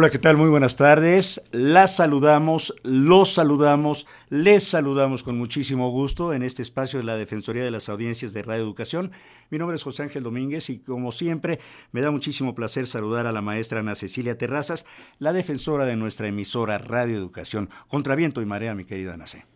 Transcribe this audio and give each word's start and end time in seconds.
Hola, 0.00 0.10
¿qué 0.10 0.20
tal? 0.20 0.36
Muy 0.36 0.48
buenas 0.48 0.76
tardes. 0.76 1.42
Las 1.50 1.96
saludamos, 1.96 2.72
los 2.84 3.34
saludamos, 3.34 4.06
les 4.28 4.62
saludamos 4.62 5.24
con 5.24 5.36
muchísimo 5.36 5.90
gusto 5.90 6.32
en 6.32 6.44
este 6.44 6.62
espacio 6.62 7.00
de 7.00 7.04
la 7.04 7.16
Defensoría 7.16 7.64
de 7.64 7.72
las 7.72 7.88
Audiencias 7.88 8.32
de 8.32 8.44
Radio 8.44 8.62
Educación. 8.62 9.10
Mi 9.50 9.58
nombre 9.58 9.74
es 9.74 9.82
José 9.82 10.04
Ángel 10.04 10.22
Domínguez 10.22 10.70
y 10.70 10.78
como 10.78 11.10
siempre 11.10 11.58
me 11.90 12.00
da 12.00 12.12
muchísimo 12.12 12.54
placer 12.54 12.86
saludar 12.86 13.26
a 13.26 13.32
la 13.32 13.42
maestra 13.42 13.80
Ana 13.80 13.96
Cecilia 13.96 14.38
Terrazas, 14.38 14.86
la 15.18 15.32
defensora 15.32 15.84
de 15.84 15.96
nuestra 15.96 16.28
emisora 16.28 16.78
Radio 16.78 17.16
Educación. 17.16 17.68
Contraviento 17.88 18.40
y 18.40 18.46
marea, 18.46 18.76
mi 18.76 18.84
querida 18.84 19.14
Ana 19.14 19.26
C. 19.26 19.46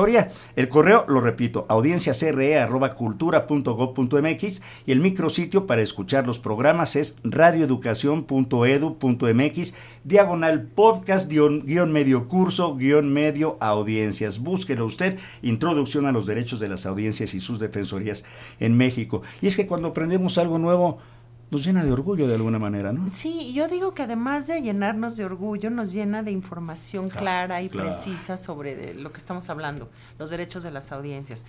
el 0.55 0.69
correo, 0.69 1.03
lo 1.07 1.19
repito, 1.19 1.65
audienciasre.cultura.gov.mx 1.67 4.61
y 4.85 4.91
el 4.91 5.01
micrositio 5.01 5.67
para 5.67 5.81
escuchar 5.81 6.25
los 6.25 6.39
programas 6.39 6.95
es 6.95 7.17
radioeducación.edu.mx, 7.23 9.73
diagonal 10.05 10.63
podcast, 10.63 11.29
guion, 11.29 11.91
medio 11.91 12.29
curso, 12.29 12.77
guion 12.77 13.11
medio 13.11 13.57
audiencias. 13.59 14.39
Búsquelo 14.39 14.85
usted, 14.85 15.19
introducción 15.41 16.05
a 16.05 16.13
los 16.13 16.25
derechos 16.25 16.61
de 16.61 16.69
las 16.69 16.85
audiencias 16.85 17.33
y 17.33 17.41
sus 17.41 17.59
defensorías 17.59 18.23
en 18.59 18.77
México. 18.77 19.21
Y 19.41 19.47
es 19.47 19.57
que 19.57 19.67
cuando 19.67 19.89
aprendemos 19.89 20.37
algo 20.37 20.59
nuevo, 20.59 20.99
nos 21.51 21.65
llena 21.65 21.83
de 21.83 21.91
orgullo 21.91 22.27
de 22.27 22.35
alguna 22.35 22.59
manera, 22.59 22.93
¿no? 22.93 23.09
Sí, 23.09 23.53
yo 23.53 23.67
digo 23.67 23.93
que 23.93 24.03
además 24.03 24.45
de 24.47 24.61
llenarnos 24.61 25.17
de 25.17 25.25
orgullo, 25.25 25.69
nos 25.69 25.91
llena 25.91 26.21
de 26.21 26.31
información 26.31 27.09
clara 27.09 27.61
y 27.61 27.69
precisa 27.69 28.37
sobre 28.37 28.93
lo 28.93 29.11
que 29.11 29.17
estamos 29.17 29.49
hablando, 29.49 29.89
los 30.19 30.29
derechos 30.29 30.63
de 30.63 30.71
las 30.71 30.91
audiencias. 30.91 31.45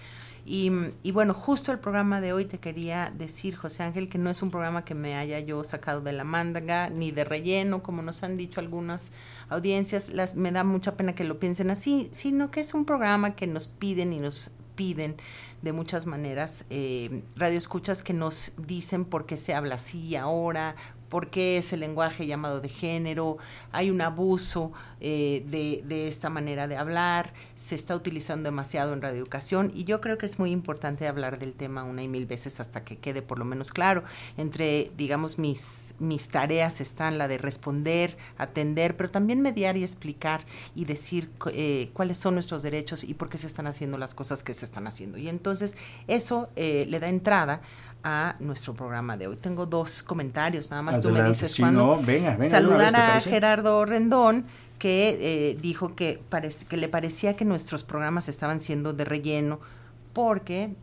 Y, 0.46 0.72
y, 1.02 1.12
bueno, 1.12 1.34
justo 1.34 1.70
el 1.70 1.78
programa 1.78 2.22
de 2.22 2.32
hoy 2.32 2.46
te 2.46 2.58
quería 2.58 3.12
decir, 3.14 3.56
José 3.56 3.82
Ángel, 3.82 4.08
que 4.08 4.16
no 4.16 4.30
es 4.30 4.40
un 4.42 4.50
programa 4.50 4.86
que 4.86 4.94
me 4.94 5.16
haya 5.16 5.38
yo 5.40 5.62
sacado 5.64 6.00
de 6.00 6.12
la 6.12 6.24
mándaga, 6.24 6.88
ni 6.88 7.10
de 7.10 7.24
relleno, 7.24 7.82
como 7.82 8.00
nos 8.00 8.22
han 8.22 8.38
dicho 8.38 8.58
algunas 8.58 9.12
audiencias, 9.50 10.08
las, 10.08 10.36
me 10.36 10.50
da 10.50 10.64
mucha 10.64 10.96
pena 10.96 11.14
que 11.14 11.24
lo 11.24 11.38
piensen 11.38 11.70
así, 11.70 12.08
sino 12.12 12.50
que 12.50 12.60
es 12.60 12.72
un 12.72 12.86
programa 12.86 13.36
que 13.36 13.46
nos 13.46 13.68
piden 13.68 14.14
y 14.14 14.18
nos 14.18 14.50
piden 14.80 15.16
de 15.60 15.74
muchas 15.74 16.06
maneras, 16.06 16.64
eh, 16.70 17.22
radioescuchas 17.36 18.02
que 18.02 18.14
nos 18.14 18.52
dicen 18.56 19.04
por 19.04 19.26
qué 19.26 19.36
se 19.36 19.52
habla 19.52 19.74
así 19.74 20.16
ahora, 20.16 20.74
por 21.10 21.28
qué 21.28 21.59
ese 21.59 21.76
lenguaje 21.76 22.26
llamado 22.26 22.60
de 22.60 22.71
género, 22.71 23.37
hay 23.72 23.91
un 23.91 24.00
abuso 24.00 24.72
eh, 25.00 25.44
de, 25.48 25.82
de, 25.84 26.09
esta 26.09 26.31
manera 26.31 26.69
de 26.69 26.76
hablar, 26.76 27.34
se 27.56 27.75
está 27.75 27.94
utilizando 27.94 28.44
demasiado 28.44 28.94
en 28.94 29.03
radioeducación 29.03 29.72
y 29.75 29.84
yo 29.84 30.00
creo 30.00 30.16
que 30.16 30.26
es 30.26 30.38
muy 30.38 30.53
importante 30.53 31.09
hablar 31.09 31.38
del 31.38 31.53
tema 31.53 31.84
una 31.84 32.03
y 32.03 32.09
mil 32.09 32.26
veces 32.26 32.60
hasta 32.60 32.84
que 32.84 32.97
quede 32.97 33.22
por 33.22 33.38
lo 33.38 33.44
menos 33.44 33.72
claro. 33.72 34.04
Entre, 34.37 34.91
digamos, 34.97 35.38
mis, 35.38 35.94
mis 35.98 36.28
tareas 36.28 36.81
están 36.81 37.19
la 37.19 37.28
de 37.28 37.38
responder, 37.38 38.16
atender, 38.38 38.97
pero 38.97 39.10
también 39.10 39.41
mediar 39.42 39.77
y 39.77 39.82
explicar 39.82 40.42
y 40.75 40.84
decir 40.84 41.31
eh, 41.53 41.91
cuáles 41.92 42.19
son 42.19 42.34
nuestros 42.34 42.62
derechos 42.62 43.04
y 43.04 43.15
por 43.15 43.28
qué 43.28 43.38
se 43.38 43.48
están 43.48 43.66
haciendo 43.66 43.98
las 43.98 44.15
cosas 44.15 44.42
que 44.42 44.54
se 44.54 44.65
están 44.65 44.87
haciendo. 44.87 45.19
Y 45.19 45.28
entonces 45.28 45.77
eso 46.06 46.48
eh, 46.56 46.87
le 46.88 47.00
da 47.00 47.09
entrada 47.09 47.60
a 48.02 48.36
nuestro 48.40 48.74
programa 48.74 49.16
de 49.16 49.26
hoy. 49.26 49.36
Tengo 49.36 49.66
dos 49.66 50.02
comentarios, 50.02 50.70
nada 50.70 50.82
más 50.82 51.00
tú 51.00 51.10
me 51.10 51.22
dices 51.22 51.56
cuándo. 51.58 52.00
Saludar 52.48 52.96
a 52.96 53.20
Gerardo 53.20 53.84
Rendón, 53.84 54.46
que 54.78 55.18
eh, 55.20 55.58
dijo 55.60 55.94
que, 55.94 56.20
que 56.68 56.76
le 56.76 56.88
parecía 56.88 57.36
que 57.36 57.44
nuestros 57.44 57.84
programas 57.84 58.28
estaban 58.28 58.60
siendo 58.60 58.92
de 58.92 59.04
relleno, 59.04 59.60
porque, 60.12 60.74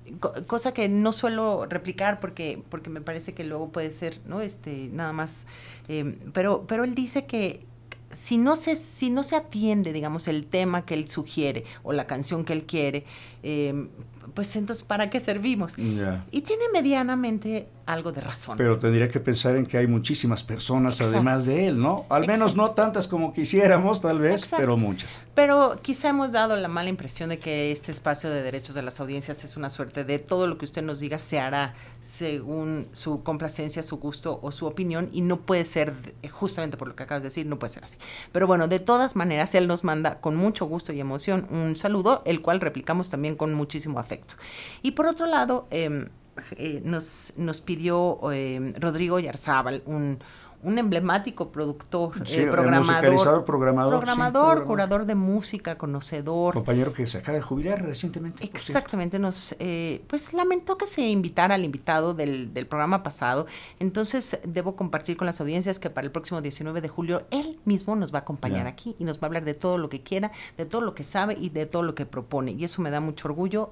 cosa 0.48 0.74
que 0.74 0.88
no 0.88 1.12
suelo 1.12 1.66
replicar 1.66 2.20
porque, 2.20 2.64
porque 2.70 2.90
me 2.90 3.02
parece 3.02 3.34
que 3.34 3.44
luego 3.44 3.70
puede 3.70 3.92
ser, 3.92 4.22
¿no? 4.26 4.40
Este, 4.40 4.90
nada 4.94 5.12
más, 5.12 5.48
eh, 5.90 6.18
pero, 6.32 6.66
pero 6.66 6.86
él 6.86 6.96
dice 6.96 7.26
que 7.26 7.67
si 8.12 8.38
no 8.38 8.56
se, 8.56 8.76
si 8.76 9.10
no 9.10 9.24
se 9.24 9.36
atiende, 9.36 9.94
digamos, 9.94 10.28
el 10.28 10.46
tema 10.46 10.86
que 10.86 10.94
él 10.94 11.08
sugiere 11.08 11.66
o 11.84 11.94
la 11.94 12.08
canción 12.08 12.46
que 12.46 12.54
él 12.54 12.66
quiere, 12.66 13.06
eh, 13.44 13.88
pues 14.34 14.56
entonces, 14.56 14.84
¿para 14.84 15.10
qué 15.10 15.20
servimos? 15.20 15.78
Y 15.78 16.42
tiene 16.42 16.64
medianamente 16.74 17.68
algo 17.88 18.12
de 18.12 18.22
razón. 18.22 18.58
Pero 18.58 18.78
tendría 18.78 19.10
que 19.10 19.20
pensar 19.20 19.56
en 19.56 19.66
que 19.66 19.78
hay 19.78 19.88
muchísimas 19.88 20.44
personas 20.44 21.00
además 21.02 21.46
de 21.46 21.68
él, 21.68 21.82
¿no? 21.82 22.06
Al 22.10 22.28
menos 22.28 22.56
no 22.56 22.72
tantas 22.72 23.08
como 23.08 23.34
quisiéramos, 23.34 24.02
tal 24.02 24.20
vez, 24.20 24.52
pero 24.56 24.78
muchas. 24.78 25.24
Pero 25.34 25.80
quizá 25.82 26.10
hemos 26.10 26.34
dado 26.34 26.58
la 26.58 26.68
mala 26.68 26.90
impresión 26.90 27.30
de 27.30 27.40
que 27.40 27.72
este 27.72 27.92
espacio 27.92 28.30
de 28.30 28.44
derechos 28.44 28.76
de 28.76 28.82
las 28.82 29.00
audiencias 29.00 29.44
es 29.44 29.56
una 29.56 29.70
suerte 29.70 30.04
de 30.04 30.20
todo 30.20 30.48
lo 30.48 30.58
que 30.58 30.66
usted 30.66 30.84
nos 30.84 31.00
diga 31.00 31.18
se 31.18 31.40
hará 31.40 31.74
según 32.02 32.88
su 32.92 33.24
complacencia, 33.24 33.82
su 33.84 33.98
gusto 33.98 34.40
o 34.42 34.52
su 34.52 34.66
opinión 34.66 35.10
y 35.14 35.22
no 35.22 35.38
puede 35.38 35.64
ser, 35.64 35.94
justamente 36.30 36.76
por 36.76 36.90
lo 36.90 36.96
que 36.96 37.04
acabas 37.04 37.24
de 37.24 37.28
decir, 37.28 37.46
no 37.46 37.58
puede 37.58 37.74
ser 37.74 37.86
así. 37.86 37.98
Pero 38.34 38.48
bueno, 38.48 38.68
de 38.68 38.80
todas 38.80 39.16
maneras, 39.16 39.56
él 39.56 39.68
nos 39.68 39.86
manda 39.86 40.20
con 40.20 40.36
mucho 40.36 40.66
gusto 40.66 40.92
y 40.92 41.00
emoción 41.00 41.48
un 41.50 41.78
saludo, 41.78 42.22
el 42.26 42.42
cual 42.42 42.60
replicamos 42.60 43.10
también 43.10 43.36
con 43.36 43.54
muchísimo 43.54 43.98
afecto. 44.00 44.36
Y 44.82 44.92
por 44.92 45.08
otro 45.08 45.26
lado, 45.26 45.68
eh, 45.72 46.10
eh, 46.52 46.82
nos, 46.84 47.34
nos 47.38 47.62
pidió 47.62 48.20
eh, 48.32 48.74
Rodrigo 48.80 49.20
Yarzábal, 49.20 49.84
un, 49.86 50.20
un 50.64 50.78
emblemático 50.80 51.52
productor, 51.52 52.14
eh, 52.30 52.48
programador, 52.52 53.46
programador, 53.46 54.00
programador 54.00 54.66
curador 54.66 55.06
de 55.06 55.14
música, 55.14 55.78
conocedor. 55.78 56.54
Compañero 56.54 56.92
que 56.94 57.06
se 57.06 57.20
acaba 57.20 57.38
de 57.38 57.44
jubilar 57.44 57.84
recientemente. 57.84 58.44
Exactamente, 58.44 59.20
nos 59.20 59.56
eh, 59.60 60.04
pues 60.08 60.34
lamentó 60.34 60.78
que 60.78 60.88
se 60.88 61.08
invitara 61.08 61.56
al 61.56 61.64
invitado 61.64 62.14
del, 62.14 62.54
del, 62.54 62.66
programa 62.66 63.04
pasado. 63.04 63.46
Entonces 63.80 64.40
debo 64.44 64.76
compartir 64.76 65.16
con 65.16 65.28
las 65.28 65.40
audiencias 65.40 65.78
que 65.78 65.90
para 65.90 66.06
el 66.06 66.12
próximo 66.12 66.42
19 66.42 66.82
de 66.82 66.88
julio 66.88 67.24
él 67.30 67.60
mismo 67.66 67.96
nos 67.96 68.14
va 68.14 68.20
a 68.20 68.22
acompañar 68.22 68.66
aquí 68.66 68.96
y 68.98 69.06
nos 69.06 69.20
va 69.20 69.24
a 69.24 69.26
hablar 69.28 69.46
de 69.46 69.54
todo 69.54 69.78
lo 69.78 69.90
que 69.90 70.02
quiera, 70.02 70.32
de 70.58 70.66
todo 70.66 70.82
lo 70.82 70.96
que 70.96 71.04
sabe 71.04 71.38
y 71.40 71.50
de 71.50 71.68
todo 71.68 71.84
lo 71.84 71.94
que 71.94 72.06
propone. 72.06 72.52
Y 72.52 72.64
eso 72.64 72.82
me 72.82 72.90
da 72.90 73.00
mucho 73.00 73.28
orgullo 73.28 73.72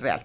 real. 0.00 0.24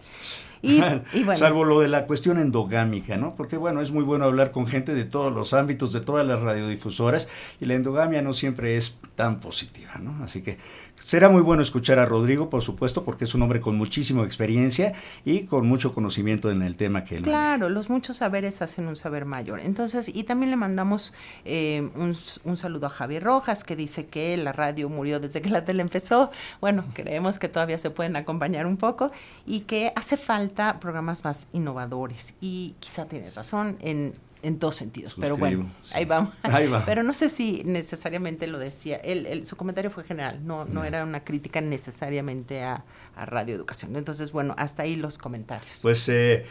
Y, 1.14 1.24
bueno. 1.24 1.36
Salvo 1.36 1.66
lo 1.66 1.82
de 1.82 1.90
la 1.90 2.06
cuestión 2.06 2.40
endogámica, 2.40 3.18
¿no? 3.18 3.36
Porque 3.36 3.58
bueno, 3.58 3.82
es 3.82 3.92
muy 3.92 4.04
bueno 4.04 4.26
hablar 4.26 4.52
con 4.52 4.66
gente 4.66 4.94
de 4.96 5.04
todos 5.04 5.34
los 5.34 5.54
ámbitos, 5.54 5.92
de 5.92 6.00
todas 6.00 6.26
las 6.26 6.42
radiodifusoras, 6.42 7.28
y 7.60 7.66
la 7.66 7.74
endogamia 7.74 8.22
no 8.22 8.34
siempre 8.34 8.78
es 8.78 8.98
tan 9.16 9.40
positiva, 9.40 9.96
¿no? 10.00 10.24
Así 10.24 10.42
que 10.42 10.58
Será 10.96 11.28
muy 11.28 11.42
bueno 11.42 11.62
escuchar 11.62 12.00
a 12.00 12.06
Rodrigo, 12.06 12.50
por 12.50 12.62
supuesto, 12.62 13.04
porque 13.04 13.26
es 13.26 13.36
un 13.36 13.42
hombre 13.42 13.60
con 13.60 13.76
muchísima 13.76 14.24
experiencia 14.24 14.94
y 15.26 15.44
con 15.44 15.68
mucho 15.68 15.92
conocimiento 15.92 16.50
en 16.50 16.62
el 16.62 16.78
tema 16.78 17.04
que 17.04 17.18
él 17.18 17.24
Claro, 17.24 17.68
los 17.68 17.90
muchos 17.90 18.18
saberes 18.18 18.62
hacen 18.62 18.88
un 18.88 18.96
saber 18.96 19.26
mayor. 19.26 19.60
Entonces, 19.60 20.08
y 20.08 20.24
también 20.24 20.52
le 20.52 20.56
mandamos 20.56 21.14
eh, 21.44 21.90
un, 21.96 22.58
saludo 22.58 22.88
a 22.88 22.90
Javier 22.90 23.24
Rojas, 23.24 23.66
que 23.66 23.76
dice 23.76 24.06
que 24.06 24.38
la 24.38 24.54
radio 24.54 24.88
murió 24.88 25.20
desde 25.20 25.42
que 25.42 25.50
la 25.50 25.66
tele 25.66 25.82
empezó. 25.82 26.32
Bueno, 26.62 26.86
creemos 26.94 27.38
que 27.38 27.50
todavía 27.50 27.78
se 27.80 27.90
pueden 27.90 28.16
acompañar 28.16 28.66
un 28.66 28.78
poco 28.78 29.12
y 29.46 29.62
que 29.62 29.92
hace 29.98 30.16
falta 30.16 30.53
programas 30.80 31.24
más 31.24 31.48
innovadores. 31.54 32.36
Y 32.42 32.76
quizá 32.80 33.06
tiene 33.06 33.30
razón 33.32 33.78
en 33.82 34.16
en 34.44 34.60
dos 34.60 34.76
sentidos, 34.76 35.16
pero 35.20 35.38
bueno, 35.38 35.72
ahí 35.94 36.04
vamos. 36.04 36.34
Pero 36.86 37.02
no 37.02 37.14
sé 37.14 37.30
si 37.30 37.64
necesariamente 37.64 38.46
lo 38.46 38.60
decía, 38.60 38.98
él, 38.98 39.46
su 39.46 39.56
comentario 39.56 39.90
fue 39.90 40.04
general, 40.04 40.46
no, 40.46 40.66
no, 40.66 40.84
era 40.84 41.04
una 41.04 41.24
crítica 41.24 41.62
necesariamente 41.62 42.62
a, 42.62 42.84
a 43.16 43.26
Radio 43.26 43.56
Educación. 43.56 43.96
Entonces, 43.96 44.34
bueno, 44.34 44.54
hasta 44.58 44.84
ahí 44.84 44.98
los 44.98 45.18
comentarios. 45.18 45.80
Pues 45.82 46.08
eh, 46.10 46.46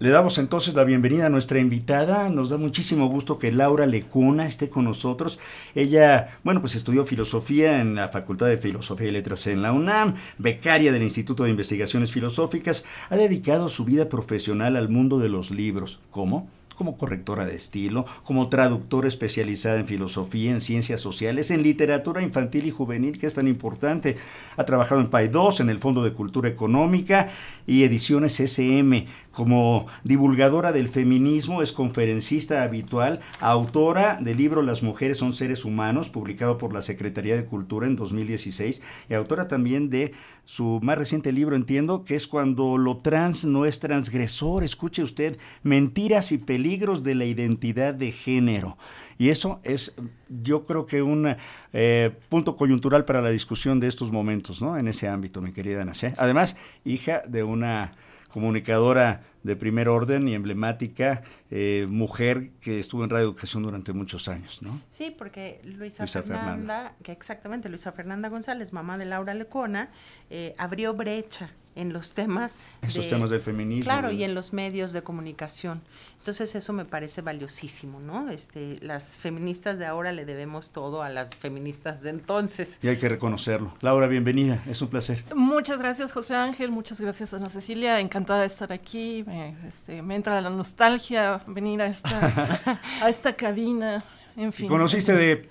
le 0.00 0.08
damos 0.08 0.38
entonces 0.38 0.72
la 0.72 0.84
bienvenida 0.84 1.26
a 1.26 1.28
nuestra 1.28 1.58
invitada. 1.58 2.30
Nos 2.30 2.48
da 2.48 2.56
muchísimo 2.56 3.06
gusto 3.08 3.38
que 3.38 3.52
Laura 3.52 3.84
Lecuna 3.84 4.46
esté 4.46 4.70
con 4.70 4.86
nosotros. 4.86 5.38
Ella, 5.74 6.38
bueno, 6.42 6.60
pues 6.60 6.74
estudió 6.74 7.04
filosofía 7.04 7.80
en 7.80 7.96
la 7.96 8.08
Facultad 8.08 8.46
de 8.46 8.56
Filosofía 8.56 9.08
y 9.08 9.10
Letras 9.10 9.46
en 9.46 9.60
la 9.60 9.72
UNAM, 9.72 10.14
becaria 10.38 10.90
del 10.90 11.02
Instituto 11.02 11.44
de 11.44 11.50
Investigaciones 11.50 12.12
Filosóficas. 12.12 12.86
Ha 13.10 13.16
dedicado 13.16 13.68
su 13.68 13.84
vida 13.84 14.08
profesional 14.08 14.76
al 14.76 14.88
mundo 14.88 15.18
de 15.18 15.28
los 15.28 15.50
libros. 15.50 16.00
¿Cómo? 16.08 16.48
como 16.80 16.96
correctora 16.96 17.44
de 17.44 17.56
estilo, 17.56 18.06
como 18.24 18.48
traductora 18.48 19.06
especializada 19.06 19.78
en 19.78 19.86
filosofía, 19.86 20.50
en 20.50 20.62
ciencias 20.62 21.02
sociales, 21.02 21.50
en 21.50 21.62
literatura 21.62 22.22
infantil 22.22 22.64
y 22.64 22.70
juvenil, 22.70 23.18
que 23.18 23.26
es 23.26 23.34
tan 23.34 23.46
importante. 23.48 24.16
Ha 24.56 24.64
trabajado 24.64 25.02
en 25.02 25.10
PAI 25.10 25.28
2, 25.28 25.60
en 25.60 25.68
el 25.68 25.78
Fondo 25.78 26.02
de 26.02 26.14
Cultura 26.14 26.48
Económica 26.48 27.28
y 27.66 27.82
Ediciones 27.82 28.40
SM. 28.40 29.06
Como 29.32 29.86
divulgadora 30.02 30.72
del 30.72 30.88
feminismo, 30.88 31.62
es 31.62 31.72
conferencista 31.72 32.62
habitual, 32.64 33.20
autora 33.38 34.18
del 34.20 34.36
libro 34.36 34.62
Las 34.62 34.82
mujeres 34.82 35.18
son 35.18 35.32
seres 35.32 35.64
humanos, 35.64 36.10
publicado 36.10 36.58
por 36.58 36.72
la 36.72 36.82
Secretaría 36.82 37.36
de 37.36 37.44
Cultura 37.44 37.86
en 37.86 37.94
2016, 37.94 38.82
y 39.08 39.14
autora 39.14 39.46
también 39.46 39.88
de 39.88 40.12
su 40.44 40.80
más 40.82 40.98
reciente 40.98 41.30
libro, 41.30 41.54
entiendo, 41.54 42.02
que 42.04 42.16
es 42.16 42.26
cuando 42.26 42.76
lo 42.76 42.96
trans 42.96 43.44
no 43.44 43.66
es 43.66 43.78
transgresor. 43.78 44.64
Escuche 44.64 45.02
usted, 45.02 45.38
mentiras 45.62 46.32
y 46.32 46.38
peligros 46.38 47.04
de 47.04 47.14
la 47.14 47.24
identidad 47.24 47.94
de 47.94 48.10
género. 48.10 48.76
Y 49.16 49.28
eso 49.28 49.60
es, 49.62 49.94
yo 50.28 50.64
creo 50.64 50.86
que 50.86 51.02
un 51.02 51.36
eh, 51.72 52.10
punto 52.28 52.56
coyuntural 52.56 53.04
para 53.04 53.22
la 53.22 53.30
discusión 53.30 53.78
de 53.78 53.86
estos 53.86 54.10
momentos, 54.10 54.60
¿no? 54.60 54.76
En 54.76 54.88
ese 54.88 55.06
ámbito, 55.06 55.40
mi 55.40 55.52
querida 55.52 55.82
Ana. 55.82 55.92
Además, 56.16 56.56
hija 56.84 57.22
de 57.28 57.44
una 57.44 57.92
comunicadora 58.30 59.22
de 59.42 59.56
primer 59.56 59.88
orden 59.88 60.28
y 60.28 60.34
emblemática 60.34 61.22
eh, 61.50 61.86
mujer 61.88 62.50
que 62.60 62.78
estuvo 62.78 63.04
en 63.04 63.10
Radio 63.10 63.24
Educación 63.24 63.62
durante 63.62 63.92
muchos 63.92 64.28
años, 64.28 64.62
¿no? 64.62 64.80
Sí, 64.86 65.14
porque 65.16 65.60
Luisa, 65.64 66.06
Fernanda, 66.06 66.94
que 67.02 67.12
exactamente, 67.12 67.68
Luisa 67.68 67.92
Fernanda 67.92 68.28
González, 68.28 68.72
mamá 68.72 68.98
de 68.98 69.06
Laura 69.06 69.34
Lecona, 69.34 69.90
eh, 70.28 70.54
abrió 70.58 70.94
brecha 70.94 71.50
en 71.74 71.92
los 71.92 72.12
temas. 72.12 72.56
Esos 72.82 73.08
temas 73.08 73.30
del 73.30 73.42
feminismo. 73.42 73.84
Claro, 73.84 74.10
y 74.10 74.24
en 74.24 74.34
los 74.34 74.52
medios 74.52 74.92
de 74.92 75.02
comunicación. 75.02 75.82
Entonces 76.18 76.54
eso 76.54 76.72
me 76.74 76.84
parece 76.84 77.22
valiosísimo, 77.22 77.98
¿no? 77.98 78.28
Este, 78.30 78.78
las 78.82 79.16
feministas 79.16 79.78
de 79.78 79.86
ahora 79.86 80.12
le 80.12 80.26
debemos 80.26 80.70
todo 80.70 81.02
a 81.02 81.08
las 81.08 81.34
feministas 81.34 82.02
de 82.02 82.10
entonces. 82.10 82.78
Y 82.82 82.88
hay 82.88 82.98
que 82.98 83.08
reconocerlo. 83.08 83.74
Laura, 83.80 84.06
bienvenida, 84.06 84.62
es 84.66 84.82
un 84.82 84.88
placer. 84.88 85.24
Muchas 85.34 85.78
gracias 85.78 86.12
José 86.12 86.34
Ángel, 86.34 86.70
muchas 86.70 87.00
gracias 87.00 87.32
Ana 87.32 87.48
Cecilia, 87.48 88.00
encantada 88.00 88.40
de 88.42 88.48
estar 88.48 88.70
aquí. 88.70 89.24
Me, 89.26 89.56
este, 89.66 90.02
me 90.02 90.14
entra 90.14 90.40
la 90.42 90.50
nostalgia 90.50 91.40
venir 91.46 91.80
a 91.80 91.86
esta, 91.86 92.80
a 93.00 93.08
esta 93.08 93.34
cabina. 93.34 94.04
En 94.40 94.52
fin. 94.52 94.68
¿Conociste 94.68 95.14
de 95.14 95.48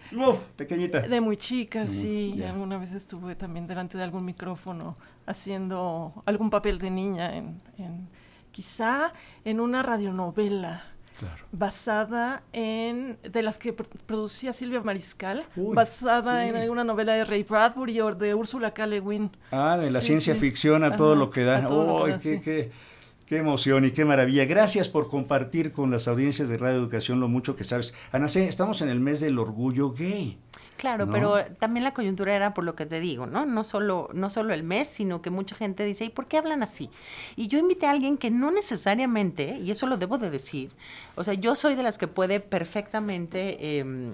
pequeñita? 0.56 1.02
De 1.02 1.22
muy 1.22 1.38
chica, 1.38 1.88
sí. 1.88 2.42
Alguna 2.44 2.78
vez 2.78 2.94
estuve 2.94 3.36
también 3.36 3.68
delante 3.68 3.98
de 3.98 4.04
algún 4.04 4.26
micrófono 4.26 4.98
haciendo 5.26 6.14
algún 6.26 6.50
papel 6.50 6.80
de 6.80 6.90
niña 6.90 7.36
en 7.36 7.62
quizá 8.52 9.14
en 9.46 9.60
una 9.60 9.84
radionovela. 9.84 10.84
basada 11.52 12.44
en 12.54 13.18
de 13.24 13.42
las 13.42 13.58
que 13.58 13.74
producía 13.74 14.54
Silvia 14.54 14.82
Mariscal, 14.82 15.46
basada 15.56 16.48
en 16.48 16.56
alguna 16.56 16.86
novela 16.86 17.12
de 17.14 17.26
Ray 17.26 17.44
Bradbury 17.44 18.00
o 18.00 18.16
de 18.16 18.34
Úrsula 18.34 18.74
K. 18.74 18.88
Le 18.88 19.02
Guin. 19.02 19.30
Ah, 19.52 19.78
de 19.78 19.92
la 19.92 20.00
ciencia 20.00 20.34
ficción 20.36 20.86
a 20.86 20.96
todo 20.96 21.16
lo 21.16 21.30
que 21.30 21.44
da. 21.44 21.66
qué, 22.22 22.40
qué, 22.40 22.72
qué, 23.30 23.38
emoción 23.38 23.86
y 23.86 23.92
qué 23.92 24.06
maravilla! 24.06 24.46
Gracias 24.46 24.90
por 24.90 25.08
compartir 25.08 25.72
con 25.72 25.92
las 25.92 26.08
audiencias 26.08 26.50
de 26.50 26.58
Radio 26.58 26.78
Educación 26.78 27.20
lo 27.20 27.28
mucho 27.28 27.56
que 27.56 27.64
sabes. 27.64 27.94
Ana 28.12 28.26
estamos 28.26 28.82
en 28.82 28.90
el 28.90 29.00
mes 29.00 29.20
del 29.20 29.38
orgullo 29.38 29.92
gay. 29.92 30.40
Claro, 30.78 31.08
pero 31.08 31.46
también 31.60 31.84
la 31.84 31.94
coyuntura 31.94 32.34
era 32.36 32.54
por 32.54 32.64
lo 32.64 32.74
que 32.74 32.86
te 32.86 33.00
digo, 33.00 33.28
¿no? 33.28 33.46
No 33.46 33.64
solo, 33.64 34.10
no 34.14 34.30
solo 34.30 34.54
el 34.54 34.64
mes, 34.64 34.88
sino 34.88 35.22
que 35.22 35.30
mucha 35.30 35.56
gente 35.56 35.86
dice, 35.86 36.06
¿y 36.06 36.10
por 36.10 36.28
qué 36.28 36.38
hablan 36.38 36.64
así? 36.64 36.90
Y 37.36 37.50
yo 37.50 37.60
invité 37.60 37.86
a 37.86 37.92
alguien 37.92 38.18
que 38.18 38.32
no 38.32 38.50
necesariamente, 38.50 39.58
y 39.58 39.72
eso 39.72 39.88
lo 39.88 39.98
debo 39.98 40.18
de 40.18 40.32
decir, 40.32 40.72
o 41.16 41.24
sea, 41.24 41.34
yo 41.36 41.54
soy 41.54 41.76
de 41.76 41.84
las 41.84 41.98
que 41.98 42.08
puede 42.08 42.40
perfectamente 42.40 43.78
em, 43.80 44.14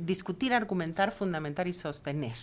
discutir, 0.00 0.52
argumentar, 0.54 1.12
fundamentar 1.12 1.68
y 1.68 1.74
sostener 1.74 2.34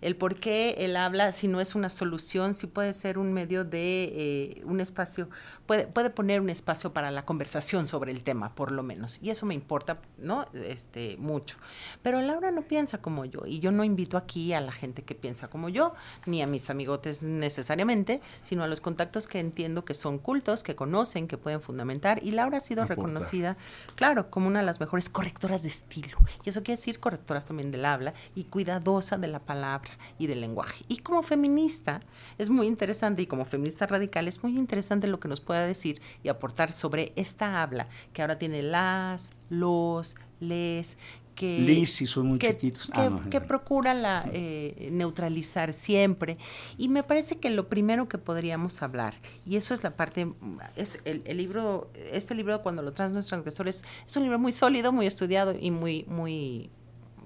el 0.00 0.16
por 0.16 0.40
qué 0.40 0.76
él 0.78 0.96
habla, 0.96 1.30
si 1.32 1.46
no 1.46 1.60
es 1.60 1.74
una 1.74 1.90
solución, 1.90 2.54
si 2.54 2.66
puede 2.66 2.94
ser 2.94 3.18
un 3.18 3.32
medio 3.32 3.64
de 3.64 4.04
eh, 4.04 4.62
un 4.64 4.80
espacio, 4.80 5.28
puede, 5.66 5.86
puede 5.86 6.10
poner 6.10 6.40
un 6.40 6.48
espacio 6.48 6.92
para 6.92 7.10
la 7.10 7.24
conversación 7.24 7.86
sobre 7.86 8.10
el 8.12 8.22
tema, 8.22 8.54
por 8.54 8.72
lo 8.72 8.82
menos. 8.82 9.20
Y 9.22 9.30
eso 9.30 9.44
me 9.44 9.54
importa, 9.54 9.98
¿no? 10.16 10.46
Este, 10.54 11.16
mucho. 11.18 11.58
Pero 12.02 12.20
Laura 12.22 12.50
no 12.50 12.62
piensa 12.62 13.02
como 13.02 13.26
yo, 13.26 13.42
y 13.46 13.60
yo 13.60 13.72
no 13.72 13.84
invito 13.84 14.16
aquí 14.16 14.54
a 14.54 14.60
la 14.60 14.72
gente 14.72 15.02
que 15.02 15.14
piensa 15.14 15.48
como 15.48 15.68
yo, 15.68 15.94
ni 16.24 16.40
a 16.40 16.46
mis 16.46 16.70
amigotes 16.70 17.22
necesariamente, 17.22 18.22
sino 18.42 18.64
a 18.64 18.68
los 18.68 18.80
contactos 18.80 19.26
que 19.26 19.38
entiendo 19.38 19.84
que 19.84 19.94
son 19.94 20.18
cultos, 20.18 20.62
que 20.62 20.74
conocen, 20.74 21.28
que 21.28 21.36
pueden 21.36 21.60
fundamentar. 21.60 22.22
Y 22.22 22.30
Laura 22.30 22.58
ha 22.58 22.60
sido 22.60 22.84
reconocida, 22.86 23.58
claro, 23.96 24.30
como 24.30 24.46
una 24.46 24.60
de 24.60 24.66
las 24.66 24.80
mejores 24.80 25.10
correctoras 25.10 25.62
de 25.62 25.68
estilo. 25.68 26.16
Y 26.42 26.48
eso 26.48 26.62
quiere 26.62 26.78
decir 26.78 27.00
correctoras 27.00 27.44
también 27.44 27.70
del 27.70 27.84
habla 27.84 28.14
y 28.34 28.44
cuidadosa 28.44 29.18
de 29.18 29.28
la 29.28 29.40
palabra 29.40 29.89
y 30.18 30.26
del 30.26 30.40
lenguaje. 30.40 30.84
Y 30.88 30.98
como 30.98 31.22
feminista 31.22 32.00
es 32.38 32.50
muy 32.50 32.66
interesante 32.66 33.22
y 33.22 33.26
como 33.26 33.44
feminista 33.44 33.86
radical 33.86 34.28
es 34.28 34.42
muy 34.42 34.56
interesante 34.58 35.06
lo 35.06 35.20
que 35.20 35.28
nos 35.28 35.40
pueda 35.40 35.66
decir 35.66 36.00
y 36.22 36.28
aportar 36.28 36.72
sobre 36.72 37.12
esta 37.16 37.62
habla 37.62 37.88
que 38.12 38.22
ahora 38.22 38.38
tiene 38.38 38.62
las, 38.62 39.30
los, 39.48 40.16
les, 40.40 40.96
que, 41.40 41.86
son 41.86 42.26
muy 42.26 42.38
chiquitos. 42.38 42.90
Ah, 42.92 43.16
que, 43.30 43.40
procura 43.40 43.94
la, 43.94 44.28
eh, 44.32 44.90
neutralizar 44.92 45.72
siempre. 45.72 46.36
Y 46.76 46.88
me 46.88 47.02
parece 47.02 47.38
que 47.38 47.48
lo 47.48 47.68
primero 47.68 48.08
que 48.08 48.18
podríamos 48.18 48.82
hablar, 48.82 49.14
y 49.46 49.56
eso 49.56 49.72
es 49.72 49.82
la 49.82 49.96
parte, 49.96 50.30
es 50.76 51.00
el, 51.04 51.36
libro, 51.36 51.90
este 52.12 52.34
libro 52.34 52.62
cuando 52.62 52.82
lo 52.82 52.92
trans 52.92 53.26
transgresores, 53.26 53.84
es 54.06 54.16
un 54.16 54.24
libro 54.24 54.38
muy 54.38 54.52
sólido, 54.52 54.92
muy 54.92 55.06
estudiado 55.06 55.54
y 55.58 55.70
muy, 55.70 56.04
muy, 56.08 56.70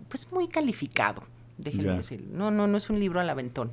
pues 0.08 0.30
muy 0.30 0.46
calificado 0.46 1.24
déjenme 1.58 1.96
decir. 1.96 2.24
No, 2.30 2.50
no, 2.50 2.66
no 2.66 2.76
es 2.76 2.90
un 2.90 2.98
libro 2.98 3.20
al 3.20 3.30
aventón. 3.30 3.72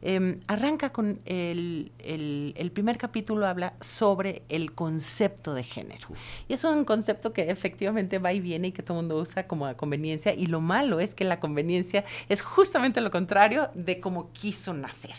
Em, 0.00 0.40
arranca 0.48 0.90
con 0.90 1.20
el, 1.24 1.92
el, 1.98 2.70
primer 2.72 2.98
capítulo, 2.98 3.46
habla 3.46 3.74
sobre 3.80 4.42
el 4.48 4.72
concepto 4.72 5.54
de 5.54 5.62
género. 5.62 6.08
Y 6.48 6.54
es 6.54 6.64
un 6.64 6.84
concepto 6.84 7.32
que 7.32 7.50
efectivamente 7.50 8.18
va 8.18 8.32
y 8.32 8.40
viene 8.40 8.68
y 8.68 8.72
que 8.72 8.82
todo 8.82 8.98
el 8.98 9.06
mundo 9.06 9.20
usa 9.20 9.46
como 9.46 9.66
a 9.66 9.74
conveniencia. 9.74 10.34
Y 10.34 10.46
lo 10.46 10.60
malo 10.60 11.00
es 11.00 11.14
que 11.14 11.24
la 11.24 11.40
conveniencia 11.40 12.04
es 12.28 12.42
justamente 12.42 13.00
lo 13.00 13.10
contrario 13.10 13.70
de 13.74 14.00
cómo 14.00 14.30
quiso 14.32 14.74
nacer. 14.74 15.14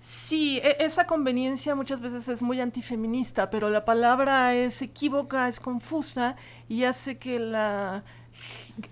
Sí, 0.00 0.58
e, 0.62 0.76
esa 0.80 1.06
conveniencia 1.06 1.74
muchas 1.74 2.00
veces 2.00 2.28
es 2.28 2.40
muy 2.40 2.60
antifeminista, 2.60 3.50
pero 3.50 3.68
la 3.68 3.84
palabra 3.84 4.54
es 4.54 4.80
equívoca, 4.80 5.46
es 5.48 5.60
confusa 5.60 6.36
y 6.68 6.84
hace 6.84 7.18
que 7.18 7.38
la 7.38 8.04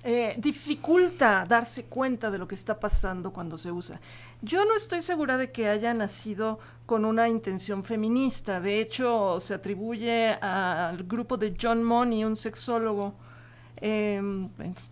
eh, 0.02 0.35
dificulta 0.38 1.45
darse 1.49 1.85
cuenta 1.85 2.30
de 2.30 2.38
lo 2.38 2.47
que 2.49 2.54
está 2.54 2.78
pasando 2.78 3.33
cuando 3.33 3.57
se 3.57 3.71
usa. 3.71 4.00
Yo 4.42 4.64
no 4.64 4.75
estoy 4.76 5.02
segura 5.02 5.37
de 5.37 5.50
que 5.50 5.68
haya 5.68 5.95
nacido 5.95 6.59
con 6.87 7.04
una 7.04 7.28
intención 7.28 7.85
feminista. 7.85 8.61
De 8.61 8.80
hecho, 8.80 9.40
se 9.40 9.54
atribuye 9.54 10.33
al 10.35 11.04
grupo 11.04 11.37
de 11.37 11.57
John 11.61 11.83
Money, 11.85 12.25
un 12.25 12.37
sexólogo. 12.37 13.14
Eh, 13.80 14.21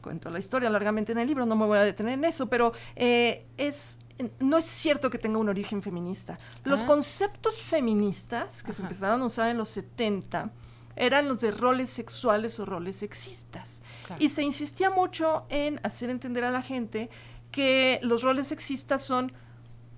cuento 0.00 0.30
la 0.30 0.38
historia 0.38 0.70
largamente 0.70 1.12
en 1.12 1.18
el 1.18 1.26
libro, 1.26 1.44
no 1.44 1.56
me 1.56 1.66
voy 1.66 1.78
a 1.78 1.82
detener 1.82 2.14
en 2.14 2.24
eso, 2.24 2.46
pero 2.46 2.72
eh, 2.94 3.46
es 3.56 3.98
no 4.40 4.56
es 4.56 4.64
cierto 4.64 5.10
que 5.10 5.18
tenga 5.18 5.38
un 5.38 5.48
origen 5.48 5.82
feminista. 5.82 6.38
Los 6.64 6.82
Ah. 6.82 6.86
conceptos 6.86 7.60
feministas 7.60 8.62
que 8.62 8.72
se 8.72 8.80
empezaron 8.82 9.20
a 9.20 9.26
usar 9.26 9.50
en 9.50 9.58
los 9.58 9.68
70 9.68 10.50
eran 10.96 11.28
los 11.28 11.40
de 11.40 11.50
roles 11.50 11.90
sexuales 11.90 12.58
o 12.58 12.64
roles 12.64 12.96
sexistas. 12.96 13.82
Claro. 14.06 14.22
Y 14.22 14.30
se 14.30 14.42
insistía 14.42 14.90
mucho 14.90 15.44
en 15.48 15.80
hacer 15.82 16.10
entender 16.10 16.44
a 16.44 16.50
la 16.50 16.62
gente 16.62 17.10
que 17.50 18.00
los 18.02 18.22
roles 18.22 18.48
sexistas 18.48 19.02
son, 19.02 19.32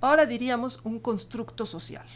ahora 0.01 0.27
diríamos, 0.27 0.81
un 0.85 0.99
constructo 0.99 1.67
social. 1.67 2.07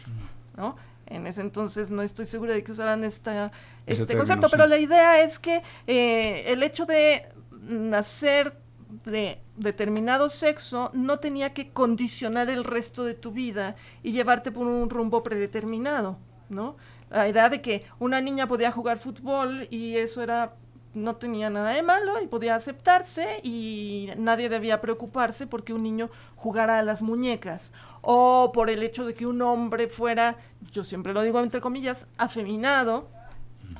¿no? 0.55 0.75
En 1.05 1.27
ese 1.27 1.41
entonces 1.41 1.91
no 1.91 2.01
estoy 2.01 2.25
segura 2.25 2.53
de 2.53 2.63
que 2.63 2.71
usaran 2.71 3.03
esta, 3.03 3.51
este 3.85 4.05
término, 4.05 4.19
concepto, 4.21 4.47
sí. 4.47 4.51
pero 4.51 4.67
la 4.67 4.77
idea 4.77 5.21
es 5.21 5.39
que 5.39 5.61
eh, 5.87 6.45
el 6.47 6.63
hecho 6.63 6.85
de 6.85 7.29
nacer 7.61 8.57
de 9.05 9.39
determinado 9.57 10.29
sexo 10.29 10.91
no 10.93 11.19
tenía 11.19 11.53
que 11.53 11.71
condicionar 11.71 12.49
el 12.49 12.63
resto 12.63 13.03
de 13.03 13.13
tu 13.13 13.31
vida 13.31 13.75
y 14.01 14.11
llevarte 14.11 14.51
por 14.51 14.67
un 14.67 14.89
rumbo 14.89 15.23
predeterminado, 15.23 16.17
¿no? 16.49 16.77
La 17.13 17.29
idea 17.29 17.49
de 17.49 17.61
que 17.61 17.85
una 17.99 18.21
niña 18.21 18.47
podía 18.47 18.71
jugar 18.71 18.97
fútbol 18.97 19.67
y 19.69 19.97
eso 19.97 20.21
era 20.21 20.55
no 20.93 21.15
tenía 21.15 21.49
nada 21.49 21.71
de 21.71 21.81
malo 21.81 22.21
y 22.21 22.27
podía 22.27 22.55
aceptarse 22.55 23.39
y 23.43 24.09
nadie 24.17 24.49
debía 24.49 24.79
preocuparse 24.79 25.47
porque 25.47 25.73
un 25.73 25.83
niño 25.83 26.09
jugara 26.35 26.79
a 26.79 26.83
las 26.83 27.01
muñecas 27.01 27.71
o 28.01 28.51
por 28.53 28.69
el 28.69 28.83
hecho 28.83 29.05
de 29.05 29.13
que 29.13 29.25
un 29.25 29.41
hombre 29.41 29.87
fuera, 29.87 30.37
yo 30.71 30.83
siempre 30.83 31.13
lo 31.13 31.23
digo 31.23 31.39
entre 31.39 31.61
comillas, 31.61 32.05
afeminado 32.17 33.09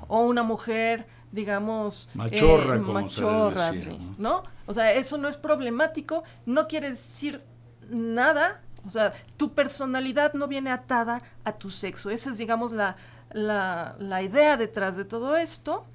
o 0.08 0.22
una 0.22 0.44
mujer, 0.44 1.06
digamos, 1.32 2.10
eh, 2.14 2.18
Machorra, 2.18 2.82
como 2.82 3.10
se 3.10 3.22
les 3.22 3.22
machorra, 3.22 3.72
decía, 3.72 3.92
sí, 3.92 4.16
¿no? 4.18 4.30
¿no? 4.30 4.44
O 4.66 4.74
sea, 4.74 4.94
eso 4.94 5.18
no 5.18 5.28
es 5.28 5.38
problemático, 5.38 6.24
no 6.46 6.68
quiere 6.68 6.92
decir 6.92 7.44
nada, 7.90 8.62
o 8.86 8.90
sea, 8.90 9.14
tu 9.38 9.54
personalidad 9.54 10.34
no 10.34 10.48
viene 10.48 10.72
atada 10.72 11.22
a 11.44 11.54
tu 11.54 11.70
sexo. 11.70 12.10
Esa 12.10 12.32
es, 12.32 12.38
digamos, 12.38 12.72
la, 12.72 12.98
la, 13.32 13.96
la 14.00 14.22
idea 14.22 14.58
detrás 14.58 14.96
de 14.96 15.06
todo 15.06 15.36
esto. 15.38 15.86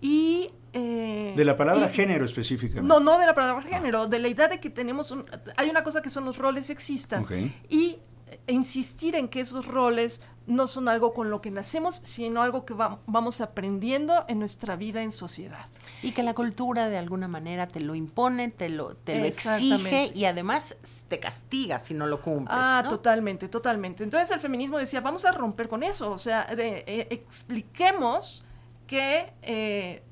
Y... 0.00 0.50
eh, 0.72 1.32
De 1.36 1.44
la 1.44 1.56
palabra 1.56 1.88
y- 1.90 1.94
género 1.94 2.24
específicamente. 2.24 2.86
no, 2.86 3.00
no 3.00 3.18
de 3.18 3.26
la 3.26 3.34
palabra 3.34 3.62
género, 3.62 4.06
de 4.06 4.18
la 4.18 4.28
idea 4.28 4.48
de 4.48 4.60
que 4.60 4.70
tenemos 4.70 5.10
un, 5.10 5.24
hay 5.56 5.70
una 5.70 5.82
cosa 5.82 6.02
que 6.02 6.10
son 6.10 6.24
los 6.26 6.36
roles 6.38 6.66
sexistas 6.66 7.26
y 7.70 7.98
insistir 8.46 9.14
en 9.14 9.28
que 9.28 9.40
esos 9.40 9.66
roles 9.66 10.20
no 10.46 10.68
son 10.68 10.88
algo 10.88 11.12
con 11.12 11.28
lo 11.30 11.40
que 11.40 11.50
nacemos, 11.50 12.00
sino 12.04 12.40
algo 12.42 12.64
que 12.64 12.72
va- 12.74 13.00
vamos 13.06 13.40
aprendiendo 13.40 14.24
en 14.28 14.38
nuestra 14.38 14.76
vida 14.76 15.02
en 15.02 15.10
sociedad. 15.10 15.66
Y 16.02 16.12
que 16.12 16.22
la 16.22 16.34
cultura 16.34 16.88
de 16.88 16.98
alguna 16.98 17.26
manera 17.26 17.66
te 17.66 17.80
lo 17.80 17.96
impone, 17.96 18.50
te 18.50 18.68
lo, 18.68 18.94
te 18.94 19.18
lo 19.18 19.24
exige 19.26 20.12
y 20.14 20.24
además 20.26 20.76
te 21.08 21.18
castiga 21.18 21.80
si 21.80 21.94
no 21.94 22.06
lo 22.06 22.20
cumples. 22.22 22.56
Ah, 22.60 22.82
¿no? 22.84 22.90
totalmente, 22.90 23.48
totalmente. 23.48 24.04
Entonces 24.04 24.30
el 24.30 24.38
feminismo 24.40 24.78
decía, 24.78 25.00
vamos 25.00 25.24
a 25.24 25.32
romper 25.32 25.68
con 25.68 25.82
eso, 25.82 26.12
o 26.12 26.18
sea, 26.18 26.44
de- 26.46 26.84
eh, 26.86 27.08
expliquemos 27.10 28.44
que, 28.86 29.32
eh, 29.42 30.02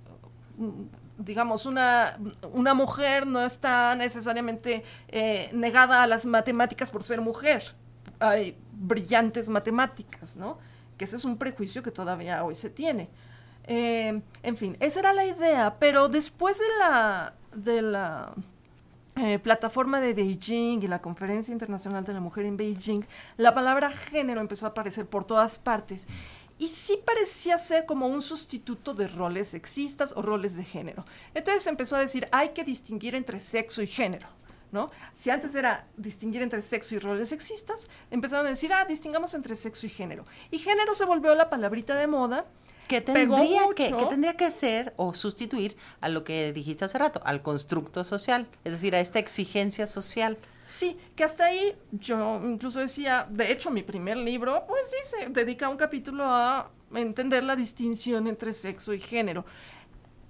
digamos, 1.18 1.64
una, 1.66 2.18
una 2.52 2.75
mujer 2.75 3.26
no 3.26 3.44
está 3.44 3.94
necesariamente 3.94 4.83
eh, 5.09 5.49
negada 5.52 6.02
a 6.02 6.06
las 6.09 6.26
matemáticas 6.26 6.90
por 6.90 7.04
ser 7.04 7.21
mujer. 7.21 7.75
Hay 8.20 8.56
brillantes 8.73 9.49
matemáticas, 9.49 10.37
¿no? 10.37 10.58
Que 10.96 11.04
ese 11.04 11.16
es 11.16 11.25
un 11.25 11.37
prejuicio 11.37 11.82
que 11.82 11.90
todavía 11.90 12.44
hoy 12.44 12.54
se 12.54 12.70
tiene. 12.70 13.08
Eh, 13.66 14.20
en 14.42 14.56
fin, 14.56 14.76
esa 14.80 15.00
era 15.00 15.12
la 15.12 15.25
idea, 15.25 15.76
pero 15.78 16.08
después 16.08 16.58
de 16.58 16.64
la, 16.78 17.34
de 17.54 17.82
la 17.82 18.34
eh, 19.16 19.38
plataforma 19.38 20.00
de 20.00 20.12
Beijing 20.12 20.82
y 20.82 20.87
la 20.87 21.00
Conferencia 21.00 21.52
Internacional 21.52 22.04
de 22.04 22.12
la 22.12 22.20
Mujer 22.20 22.46
en 22.46 22.56
Beijing, 22.56 23.04
la 23.37 23.54
palabra 23.54 23.90
género 23.90 24.40
empezó 24.40 24.66
a 24.66 24.70
aparecer 24.70 25.06
por 25.06 25.25
todas 25.25 25.58
partes. 25.58 26.06
Y 26.58 26.68
sí 26.68 26.99
parecía 27.04 27.58
ser 27.58 27.87
como 27.87 28.06
un 28.06 28.23
sustituto 28.23 28.94
de 28.94 29.08
roles 29.08 29.49
sexistas 29.49 30.12
o 30.16 30.23
roles 30.23 30.56
de 30.56 30.64
género. 30.64 31.04
Entonces 31.34 31.66
empezó 31.66 31.96
a 31.96 32.00
decir, 32.00 32.28
hay 32.32 32.50
que 32.50 32.64
distinguir 32.64 33.14
entre 33.14 33.40
sexo 33.40 33.82
y 33.82 33.87
género. 33.87 34.28
¿No? 34.75 34.90
Si 35.14 35.31
antes 35.31 35.54
era 35.54 35.87
distinguir 35.97 36.43
entre 36.43 36.61
sexo 36.61 36.97
y 36.97 36.99
roles 36.99 37.31
sexistas, 37.31 37.88
empezaron 38.11 38.45
a 38.45 38.50
decir, 38.50 38.73
ah, 38.75 38.85
distingamos 38.85 39.33
entre 39.33 39.57
sexo 39.57 39.87
y 39.87 39.88
género. 39.88 40.26
Y 40.50 40.59
género 40.59 40.95
se 40.95 41.07
volvió 41.07 41.35
la 41.35 41.49
palabrita 41.49 41.95
de 41.95 42.07
moda. 42.07 42.45
Que 42.88 43.00
tendría 43.00 43.62
que, 43.75 43.90
que 43.97 44.07
tendría 44.11 44.37
que 44.37 44.50
ser 44.50 44.93
o 44.99 45.14
sustituir 45.14 45.75
a 46.02 46.11
lo 46.11 46.23
que 46.23 46.52
dijiste 46.52 46.85
hace 46.85 46.99
rato, 46.99 47.23
al 47.25 47.40
constructo 47.40 48.04
social, 48.04 48.47
es 48.62 48.73
decir, 48.73 48.95
a 48.95 49.00
esta 49.00 49.19
exigencia 49.19 49.87
social. 49.87 50.37
Sí, 50.62 50.99
que 51.16 51.25
hasta 51.25 51.47
ahí 51.47 51.75
yo 51.93 52.43
incluso 52.45 52.81
decía, 52.81 53.26
de 53.31 53.50
hecho 53.50 53.71
mi 53.71 53.83
primer 53.83 54.19
libro, 54.19 54.64
pues 54.69 54.83
sí, 54.90 54.97
se 55.02 55.31
dedica 55.31 55.71
un 55.71 55.78
capítulo 55.78 56.25
a 56.26 56.71
entender 56.95 57.43
la 57.43 57.57
distinción 57.57 58.26
entre 58.26 58.52
sexo 58.52 58.93
y 58.93 59.00
género. 59.00 59.47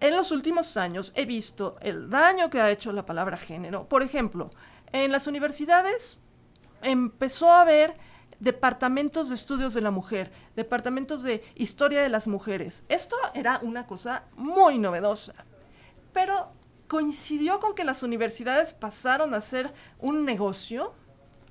En 0.00 0.16
los 0.16 0.32
últimos 0.32 0.76
años 0.76 1.12
he 1.14 1.24
visto 1.24 1.76
el 1.80 2.10
daño 2.10 2.50
que 2.50 2.60
ha 2.60 2.70
hecho 2.70 2.92
la 2.92 3.06
palabra 3.06 3.36
género. 3.36 3.88
Por 3.88 4.02
ejemplo, 4.02 4.50
en 4.92 5.12
las 5.12 5.26
universidades 5.26 6.18
empezó 6.82 7.50
a 7.50 7.62
haber 7.62 7.94
departamentos 8.40 9.28
de 9.28 9.36
estudios 9.36 9.74
de 9.74 9.80
la 9.80 9.90
mujer, 9.90 10.30
departamentos 10.56 11.22
de 11.22 11.42
historia 11.54 12.02
de 12.02 12.08
las 12.08 12.26
mujeres. 12.26 12.84
Esto 12.88 13.16
era 13.34 13.60
una 13.62 13.86
cosa 13.86 14.24
muy 14.36 14.78
novedosa 14.78 15.34
pero 16.14 16.52
coincidió 16.88 17.60
con 17.60 17.74
que 17.74 17.84
las 17.84 18.02
universidades 18.02 18.72
pasaron 18.72 19.34
a 19.34 19.42
ser 19.42 19.74
un 19.98 20.24
negocio 20.24 20.94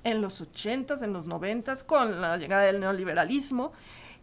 en 0.02 0.20
los 0.20 0.42
80s, 0.42 1.02
en 1.02 1.12
los 1.12 1.26
90s, 1.26 1.84
con 1.84 2.20
la 2.20 2.36
llegada 2.36 2.62
del 2.62 2.80
neoliberalismo, 2.80 3.72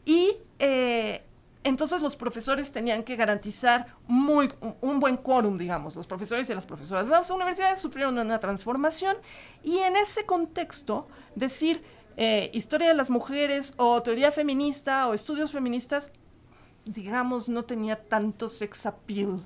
y 0.03 0.35
eh, 0.59 1.23
entonces 1.63 2.01
los 2.01 2.15
profesores 2.15 2.71
tenían 2.71 3.03
que 3.03 3.15
garantizar 3.15 3.95
muy, 4.07 4.51
un 4.81 4.99
buen 4.99 5.17
quórum, 5.17 5.57
digamos, 5.57 5.95
los 5.95 6.07
profesores 6.07 6.49
y 6.49 6.55
las 6.55 6.65
profesoras. 6.65 7.07
Las 7.07 7.29
universidades 7.29 7.81
sufrieron 7.81 8.17
una 8.17 8.39
transformación 8.39 9.17
y 9.63 9.77
en 9.77 9.95
ese 9.95 10.25
contexto 10.25 11.07
decir 11.35 11.83
eh, 12.17 12.49
historia 12.53 12.87
de 12.87 12.93
las 12.95 13.09
mujeres 13.09 13.73
o 13.77 14.01
teoría 14.01 14.31
feminista 14.31 15.07
o 15.07 15.13
estudios 15.13 15.51
feministas, 15.51 16.11
digamos, 16.85 17.47
no 17.47 17.63
tenía 17.63 18.07
tanto 18.07 18.49
sex 18.49 18.87
appeal 18.87 19.43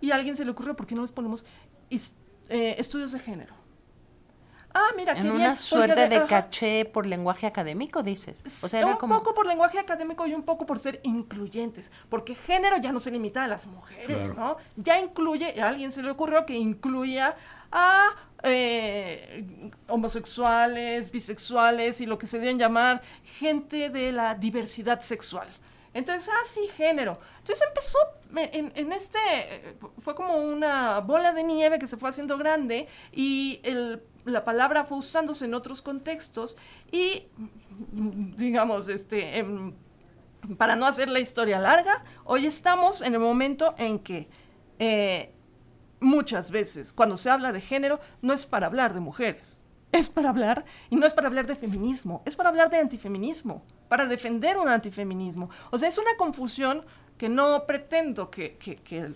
y 0.00 0.10
a 0.10 0.16
alguien 0.16 0.36
se 0.36 0.44
le 0.44 0.50
ocurrió, 0.50 0.74
¿por 0.74 0.86
qué 0.86 0.94
no 0.94 1.02
les 1.02 1.12
ponemos 1.12 1.44
eh, 1.90 2.74
estudios 2.78 3.12
de 3.12 3.20
género? 3.20 3.63
Ah, 4.76 4.88
mira, 4.96 5.14
qué 5.14 5.20
En 5.20 5.26
bien, 5.28 5.36
una 5.36 5.54
suerte 5.56 6.08
de 6.08 6.26
caché 6.26 6.84
por 6.84 7.06
lenguaje 7.06 7.46
académico, 7.46 8.02
dices. 8.02 8.40
O 8.62 8.68
sea, 8.68 8.80
era 8.80 8.88
un 8.88 8.96
como... 8.96 9.16
poco 9.18 9.32
por 9.32 9.46
lenguaje 9.46 9.78
académico 9.78 10.26
y 10.26 10.34
un 10.34 10.42
poco 10.42 10.66
por 10.66 10.80
ser 10.80 10.98
incluyentes, 11.04 11.92
porque 12.08 12.34
género 12.34 12.76
ya 12.78 12.90
no 12.90 12.98
se 12.98 13.12
limita 13.12 13.44
a 13.44 13.46
las 13.48 13.66
mujeres, 13.66 14.32
Claro. 14.32 14.58
¿no? 14.76 14.82
Ya 14.82 14.98
incluye, 14.98 15.60
a 15.62 15.68
alguien 15.68 15.92
se 15.92 16.02
le 16.02 16.10
ocurrió 16.10 16.44
que 16.44 16.56
incluya 16.58 17.36
a 17.70 18.10
eh, 18.42 19.70
homosexuales, 19.88 21.10
bisexuales 21.10 22.00
y 22.00 22.06
lo 22.06 22.18
que 22.18 22.26
se 22.26 22.38
deben 22.38 22.58
llamar 22.58 23.00
gente 23.24 23.90
de 23.90 24.12
la 24.12 24.34
diversidad 24.34 25.00
sexual. 25.00 25.48
Entonces, 25.94 26.28
ah, 26.32 26.44
sí, 26.44 26.68
género. 26.76 27.18
Entonces 27.38 27.66
empezó 27.66 27.98
en, 28.36 28.92
este, 28.92 29.18
eh, 29.28 29.76
fue 29.98 30.14
como 30.14 30.36
una 30.36 30.98
bola 31.00 31.32
de 31.32 31.44
nieve 31.44 31.78
que 31.78 31.86
se 31.86 31.96
fue 31.96 32.10
haciendo 32.10 32.36
grande 32.36 32.88
y 33.12 33.62
la 34.24 34.44
palabra 34.44 34.84
fue 34.84 34.98
usándose 34.98 35.44
en 35.44 35.54
otros 35.54 35.82
contextos 35.82 36.56
y, 36.90 37.28
digamos, 38.36 38.88
este, 38.88 39.44
para 40.58 40.76
no 40.76 40.86
hacer 40.86 41.08
la 41.08 41.20
historia 41.20 41.58
larga, 41.58 42.04
hoy 42.24 42.46
estamos 42.46 43.00
en 43.00 43.14
el 43.14 43.20
momento 43.20 43.74
en 43.78 43.98
que 43.98 44.28
eh, 44.78 45.32
muchas 46.00 46.50
veces 46.50 46.92
cuando 46.92 47.16
se 47.16 47.30
habla 47.30 47.52
de 47.52 47.60
género 47.60 48.00
no 48.20 48.32
es 48.32 48.46
para 48.46 48.66
hablar 48.66 48.94
de 48.94 49.00
mujeres, 49.00 49.53
es 49.98 50.08
para 50.08 50.28
hablar, 50.30 50.64
y 50.90 50.96
no 50.96 51.06
es 51.06 51.14
para 51.14 51.28
hablar 51.28 51.46
de 51.46 51.56
feminismo, 51.56 52.22
es 52.26 52.36
para 52.36 52.48
hablar 52.50 52.70
de 52.70 52.78
antifeminismo, 52.78 53.62
para 53.88 54.06
defender 54.06 54.56
un 54.58 54.68
antifeminismo. 54.68 55.50
O 55.70 55.78
sea, 55.78 55.88
es 55.88 55.98
una 55.98 56.16
confusión 56.16 56.84
que 57.16 57.28
no 57.28 57.64
pretendo 57.66 58.30
que, 58.30 58.56
que- 58.56 58.76
que- 58.76 59.14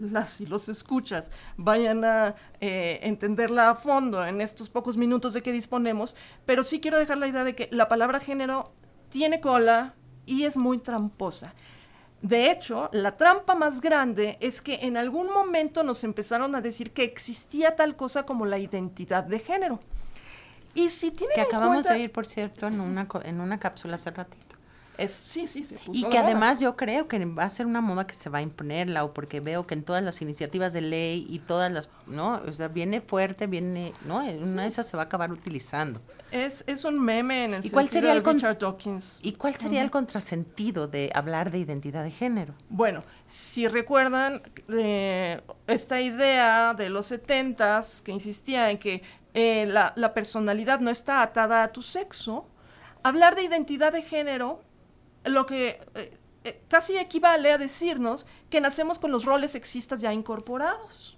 las 0.00 0.40
y 0.42 0.46
los 0.46 0.68
escuchas 0.68 1.30
vayan 1.56 2.04
a 2.04 2.34
eh, 2.60 3.00
entenderla 3.02 3.70
a 3.70 3.74
fondo 3.74 4.24
en 4.24 4.40
estos 4.42 4.68
pocos 4.68 4.96
minutos 4.98 5.32
de 5.32 5.42
que 5.42 5.50
disponemos, 5.50 6.14
pero 6.44 6.62
sí 6.62 6.78
quiero 6.78 6.98
dejar 6.98 7.16
la 7.18 7.26
idea 7.28 7.42
de 7.42 7.54
que 7.54 7.68
la 7.72 7.88
palabra 7.88 8.20
género 8.20 8.72
tiene 9.08 9.40
cola 9.40 9.94
y 10.26 10.44
es 10.44 10.56
muy 10.58 10.76
tramposa. 10.78 11.54
De 12.20 12.50
hecho, 12.50 12.90
la 12.92 13.16
trampa 13.16 13.54
más 13.54 13.80
grande 13.80 14.36
es 14.40 14.60
que 14.60 14.74
en 14.82 14.96
algún 14.96 15.32
momento 15.32 15.82
nos 15.82 16.04
empezaron 16.04 16.54
a 16.54 16.60
decir 16.60 16.92
que 16.92 17.02
existía 17.04 17.74
tal 17.74 17.96
cosa 17.96 18.24
como 18.26 18.46
la 18.46 18.58
identidad 18.58 19.24
de 19.24 19.38
género. 19.40 19.80
Y 20.74 20.88
si 20.90 21.10
tienen 21.10 21.34
Que 21.34 21.42
en 21.42 21.46
acabamos 21.46 21.74
cuenta- 21.76 21.94
de 21.94 22.00
oír, 22.00 22.12
por 22.12 22.26
cierto, 22.26 22.66
en 22.66 22.80
una, 22.80 23.06
en 23.24 23.40
una 23.40 23.58
cápsula 23.60 23.96
hace 23.96 24.10
ratito. 24.10 24.56
Es, 24.98 25.12
sí, 25.12 25.46
sí, 25.46 25.62
puso 25.62 25.98
Y 25.98 26.04
de 26.04 26.10
que 26.10 26.18
además 26.18 26.60
yo 26.60 26.76
creo 26.76 27.08
que 27.08 27.24
va 27.24 27.44
a 27.44 27.48
ser 27.48 27.64
una 27.64 27.80
moda 27.80 28.06
que 28.06 28.14
se 28.14 28.28
va 28.28 28.38
a 28.38 28.42
imponer, 28.42 28.90
Lau, 28.90 29.14
porque 29.14 29.40
veo 29.40 29.66
que 29.66 29.72
en 29.74 29.82
todas 29.84 30.02
las 30.02 30.20
iniciativas 30.20 30.74
de 30.74 30.82
ley 30.82 31.26
y 31.30 31.38
todas 31.38 31.72
las, 31.72 31.88
¿no? 32.06 32.34
O 32.46 32.52
sea, 32.52 32.68
viene 32.68 33.00
fuerte, 33.00 33.46
viene, 33.46 33.94
¿no? 34.04 34.18
Una 34.18 34.62
de 34.62 34.68
esas 34.68 34.86
se 34.86 34.96
va 34.98 35.04
a 35.04 35.06
acabar 35.06 35.32
utilizando. 35.32 36.00
Es, 36.30 36.62
es 36.66 36.84
un 36.84 37.00
meme 37.00 37.46
en 37.46 37.54
el 37.54 37.66
¿Y 37.66 37.70
cuál 37.70 37.86
sentido 37.86 38.00
sería 38.00 38.10
de 38.12 38.16
el 38.18 38.22
con- 38.22 38.34
Richard 38.36 38.58
Dawkins. 38.58 39.20
¿Y 39.22 39.32
cuál 39.32 39.54
sería 39.56 39.82
el 39.82 39.90
contrasentido 39.90 40.86
de 40.88 41.10
hablar 41.14 41.50
de 41.50 41.58
identidad 41.58 42.04
de 42.04 42.10
género? 42.10 42.54
Bueno, 42.68 43.02
si 43.26 43.68
recuerdan 43.68 44.42
eh, 44.68 45.40
esta 45.66 46.00
idea 46.02 46.74
de 46.74 46.90
los 46.90 47.06
setentas 47.06 48.02
que 48.02 48.12
insistía 48.12 48.70
en 48.70 48.78
que 48.78 49.02
eh, 49.34 49.66
la, 49.66 50.14
personalidad 50.14 50.80
no 50.80 50.90
está 50.90 51.22
atada 51.22 51.62
a 51.62 51.72
tu 51.72 51.82
sexo, 51.82 52.46
hablar 53.02 53.34
de 53.34 53.42
identidad 53.42 53.92
de 53.92 54.02
género 54.02 54.60
lo 55.24 55.46
que 55.46 55.80
eh, 55.94 56.18
eh, 56.44 56.62
casi 56.68 56.98
equivale 56.98 57.52
a 57.52 57.58
decirnos 57.58 58.26
que 58.50 58.60
nacemos 58.60 58.98
con 58.98 59.10
los 59.10 59.24
roles 59.24 59.52
sexistas 59.52 60.00
ya 60.00 60.12
incorporados. 60.12 61.16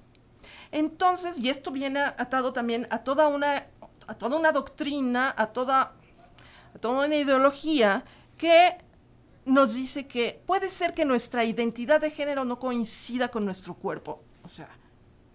Entonces, 0.71 1.39
y 1.39 1.49
esto 1.49 1.71
viene 1.71 2.01
atado 2.01 2.53
también 2.53 2.87
a 2.91 2.99
toda 2.99 3.29
una, 3.29 3.67
a 4.07 4.15
toda 4.15 4.37
una 4.37 4.53
doctrina, 4.53 5.35
a 5.37 5.47
toda, 5.47 5.95
a 6.75 6.79
toda 6.79 7.07
una 7.07 7.17
ideología 7.17 8.05
que 8.37 8.77
nos 9.45 9.75
dice 9.75 10.07
que 10.07 10.41
puede 10.47 10.69
ser 10.71 10.95
que 10.95 11.05
nuestra 11.05 11.45
identidad 11.45 12.01
de 12.01 12.11
género 12.11 12.45
no 12.45 12.59
coincida 12.59 13.29
con 13.29 13.45
nuestro 13.45 13.75
cuerpo. 13.75 14.23
O 14.43 14.49
sea, 14.49 14.69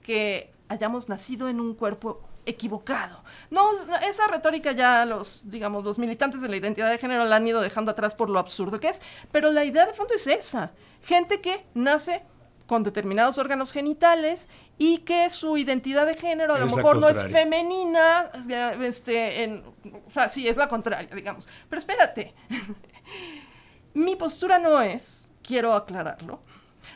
que 0.01 0.53
hayamos 0.67 1.09
nacido 1.09 1.49
en 1.49 1.59
un 1.59 1.73
cuerpo 1.73 2.21
equivocado. 2.49 3.23
No, 3.49 3.63
esa 4.07 4.27
retórica 4.27 4.71
ya 4.71 5.05
los, 5.05 5.41
digamos, 5.43 5.83
los 5.83 5.97
militantes 5.97 6.41
de 6.41 6.49
la 6.49 6.57
identidad 6.57 6.89
de 6.89 6.97
género 6.97 7.25
la 7.25 7.37
han 7.37 7.47
ido 7.47 7.61
dejando 7.61 7.91
atrás 7.91 8.15
por 8.15 8.29
lo 8.29 8.39
absurdo 8.39 8.79
que 8.79 8.89
es, 8.89 9.01
pero 9.31 9.51
la 9.51 9.65
idea 9.65 9.85
de 9.85 9.93
fondo 9.93 10.13
es 10.13 10.27
esa. 10.27 10.71
Gente 11.01 11.41
que 11.41 11.65
nace 11.73 12.23
con 12.67 12.83
determinados 12.83 13.39
órganos 13.39 13.71
genitales 13.71 14.47
y 14.77 14.99
que 14.99 15.29
su 15.31 15.57
identidad 15.57 16.05
de 16.05 16.13
género 16.13 16.53
a 16.53 16.59
lo 16.59 16.67
Es 16.67 16.75
mejor 16.75 16.99
no 16.99 17.09
es 17.09 17.19
femenina, 17.23 18.29
este, 18.81 19.43
en, 19.43 19.63
o 20.07 20.11
sea, 20.11 20.29
sí, 20.29 20.47
es 20.47 20.55
la 20.55 20.67
contraria, 20.67 21.13
digamos. 21.15 21.47
Pero 21.67 21.79
espérate, 21.79 22.35
mi 23.95 24.15
postura 24.15 24.59
no 24.59 24.81
es, 24.81 25.31
quiero 25.41 25.73
aclararlo, 25.73 26.41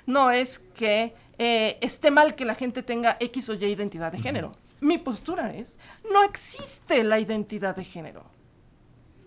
no 0.06 0.30
es 0.30 0.60
que 0.60 1.16
eh, 1.40 1.78
esté 1.82 2.12
mal 2.12 2.36
que 2.36 2.46
la 2.46 2.54
gente 2.54 2.84
tenga 2.84 3.18
X 3.20 3.50
o 3.50 3.54
Y 3.56 3.66
identidad 3.66 4.12
de 4.12 4.20
género. 4.20 4.63
Mi 4.84 4.98
postura 4.98 5.54
es, 5.54 5.78
no 6.12 6.26
existe 6.26 7.06
la 7.06 7.18
identidad 7.18 7.74
de 7.74 7.86
género. 7.86 8.33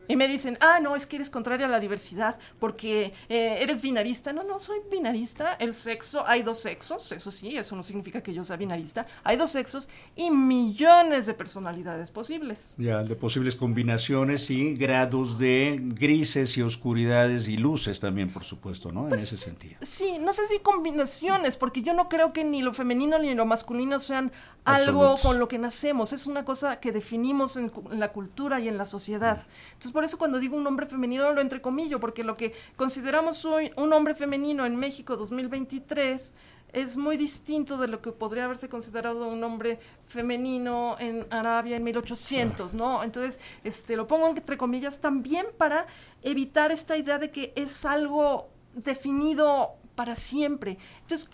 Y 0.08 0.16
me 0.16 0.28
dicen, 0.28 0.56
ah, 0.60 0.80
no, 0.80 0.96
es 0.96 1.06
que 1.06 1.16
eres 1.16 1.30
contraria 1.30 1.66
a 1.66 1.68
la 1.68 1.80
diversidad 1.80 2.38
porque 2.58 3.12
eh, 3.28 3.58
eres 3.60 3.82
binarista. 3.82 4.32
No, 4.32 4.44
no 4.44 4.58
soy 4.58 4.78
binarista. 4.90 5.54
El 5.54 5.74
sexo, 5.74 6.26
hay 6.26 6.42
dos 6.42 6.58
sexos, 6.58 7.10
eso 7.12 7.30
sí, 7.30 7.56
eso 7.56 7.76
no 7.76 7.82
significa 7.82 8.22
que 8.22 8.32
yo 8.32 8.44
sea 8.44 8.56
binarista. 8.56 9.06
Hay 9.24 9.36
dos 9.36 9.50
sexos 9.50 9.88
y 10.14 10.30
millones 10.30 11.26
de 11.26 11.34
personalidades 11.34 12.10
posibles. 12.10 12.74
Ya, 12.78 13.02
de 13.02 13.16
posibles 13.16 13.56
combinaciones 13.56 14.50
y 14.50 14.74
grados 14.74 15.38
de 15.38 15.80
grises 15.80 16.56
y 16.56 16.62
oscuridades 16.62 17.48
y 17.48 17.56
luces 17.56 18.00
también, 18.00 18.32
por 18.32 18.44
supuesto, 18.44 18.92
¿no? 18.92 19.08
en 19.08 19.14
ese 19.14 19.36
sentido. 19.36 19.76
Sí, 19.82 20.18
no 20.20 20.32
sé 20.32 20.46
si 20.46 20.58
combinaciones, 20.60 21.56
porque 21.56 21.82
yo 21.82 21.94
no 21.94 22.08
creo 22.08 22.32
que 22.32 22.44
ni 22.44 22.62
lo 22.62 22.72
femenino 22.72 23.18
ni 23.18 23.34
lo 23.34 23.46
masculino 23.46 23.98
sean 23.98 24.32
algo 24.64 25.16
con 25.22 25.38
lo 25.38 25.48
que 25.48 25.58
nacemos. 25.58 26.12
Es 26.12 26.26
una 26.26 26.44
cosa 26.44 26.80
que 26.80 26.92
definimos 26.92 27.56
en, 27.56 27.72
en 27.90 28.00
la 28.00 28.12
cultura 28.12 28.60
y 28.60 28.68
en 28.68 28.78
la 28.78 28.84
sociedad. 28.84 29.46
Entonces, 29.68 29.92
por 29.96 30.04
eso 30.04 30.18
cuando 30.18 30.38
digo 30.38 30.58
un 30.58 30.66
hombre 30.66 30.84
femenino 30.84 31.32
lo 31.32 31.40
entrecomillo, 31.40 31.98
porque 31.98 32.22
lo 32.22 32.36
que 32.36 32.52
consideramos 32.76 33.46
hoy 33.46 33.72
un 33.76 33.94
hombre 33.94 34.14
femenino 34.14 34.66
en 34.66 34.76
México 34.76 35.16
2023 35.16 36.34
es 36.74 36.98
muy 36.98 37.16
distinto 37.16 37.78
de 37.78 37.88
lo 37.88 38.02
que 38.02 38.12
podría 38.12 38.44
haberse 38.44 38.68
considerado 38.68 39.26
un 39.26 39.42
hombre 39.42 39.80
femenino 40.06 40.96
en 40.98 41.26
Arabia 41.30 41.78
en 41.78 41.84
1800, 41.84 42.74
¿no? 42.74 43.02
Entonces, 43.04 43.40
este, 43.64 43.96
lo 43.96 44.06
pongo 44.06 44.26
entre 44.26 44.58
comillas 44.58 44.98
también 44.98 45.46
para 45.56 45.86
evitar 46.22 46.72
esta 46.72 46.98
idea 46.98 47.16
de 47.16 47.30
que 47.30 47.54
es 47.56 47.86
algo 47.86 48.50
definido 48.74 49.76
para 49.94 50.14
siempre. 50.14 50.76
Entonces, 51.00 51.30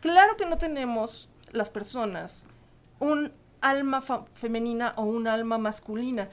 claro 0.00 0.36
que 0.36 0.46
no 0.46 0.56
tenemos 0.56 1.28
las 1.50 1.68
personas 1.68 2.46
un 3.00 3.32
alma 3.60 4.00
femenina 4.34 4.94
o 4.98 5.02
un 5.02 5.26
alma 5.26 5.58
masculina. 5.58 6.28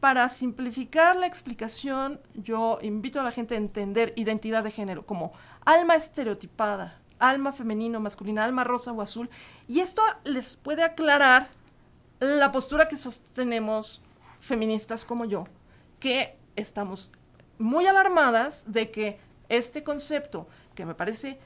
Para 0.00 0.28
simplificar 0.28 1.16
la 1.16 1.26
explicación, 1.26 2.20
yo 2.34 2.78
invito 2.82 3.18
a 3.18 3.22
la 3.22 3.32
gente 3.32 3.54
a 3.54 3.58
entender 3.58 4.12
identidad 4.16 4.62
de 4.62 4.70
género 4.70 5.06
como 5.06 5.32
alma 5.64 5.96
estereotipada, 5.96 7.00
alma 7.18 7.52
femenino, 7.52 7.98
masculina, 7.98 8.44
alma 8.44 8.62
rosa 8.62 8.92
o 8.92 9.00
azul. 9.00 9.30
Y 9.68 9.80
esto 9.80 10.02
les 10.24 10.56
puede 10.56 10.82
aclarar 10.82 11.48
la 12.20 12.52
postura 12.52 12.88
que 12.88 12.96
sostenemos 12.96 14.02
feministas 14.40 15.04
como 15.04 15.24
yo, 15.24 15.44
que 15.98 16.36
estamos 16.56 17.10
muy 17.58 17.86
alarmadas 17.86 18.64
de 18.66 18.90
que 18.90 19.18
este 19.48 19.82
concepto, 19.82 20.46
que 20.74 20.84
me 20.84 20.94
parece 20.94 21.38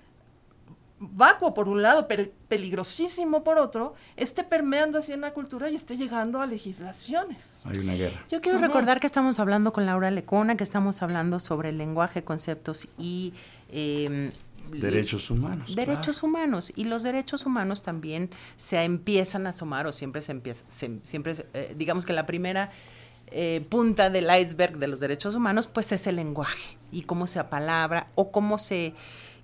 vacuo 1.02 1.54
por 1.54 1.68
un 1.68 1.80
lado, 1.82 2.06
pero 2.06 2.28
peligrosísimo 2.48 3.42
por 3.42 3.58
otro, 3.58 3.94
esté 4.16 4.44
permeando 4.44 4.98
así 4.98 5.12
en 5.12 5.22
la 5.22 5.32
cultura 5.32 5.70
y 5.70 5.74
esté 5.74 5.96
llegando 5.96 6.40
a 6.42 6.46
legislaciones. 6.46 7.62
Hay 7.64 7.78
una 7.78 7.94
guerra. 7.94 8.20
Yo 8.28 8.40
quiero 8.40 8.58
recordar 8.58 9.00
que 9.00 9.06
estamos 9.06 9.40
hablando 9.40 9.72
con 9.72 9.86
Laura 9.86 10.10
Lecona, 10.10 10.56
que 10.56 10.64
estamos 10.64 11.02
hablando 11.02 11.40
sobre 11.40 11.70
el 11.70 11.78
lenguaje, 11.78 12.22
conceptos 12.22 12.86
y... 12.98 13.32
eh, 13.70 14.30
Derechos 14.72 15.30
humanos. 15.32 15.74
derechos 15.74 16.22
humanos 16.22 16.72
y 16.76 16.84
los 16.84 17.02
derechos 17.02 17.44
humanos 17.44 17.82
también 17.82 18.30
se 18.56 18.80
empiezan 18.84 19.46
a 19.48 19.50
asomar 19.50 19.88
o 19.88 19.92
siempre 19.92 20.22
se 20.22 20.30
empieza 20.30 20.64
se- 20.68 21.00
siempre 21.02 21.34
se- 21.34 21.46
eh, 21.54 21.74
digamos 21.76 22.06
que 22.06 22.12
la 22.12 22.24
primera 22.24 22.70
eh, 23.32 23.66
punta 23.68 24.10
del 24.10 24.28
iceberg 24.40 24.78
de 24.78 24.86
los 24.86 25.00
derechos 25.00 25.34
humanos 25.34 25.66
pues 25.66 25.90
es 25.90 26.06
el 26.06 26.16
lenguaje 26.16 26.76
y 26.92 27.02
cómo 27.02 27.26
se 27.26 27.40
apalabra 27.40 28.08
o 28.14 28.30
cómo 28.30 28.58
se 28.58 28.94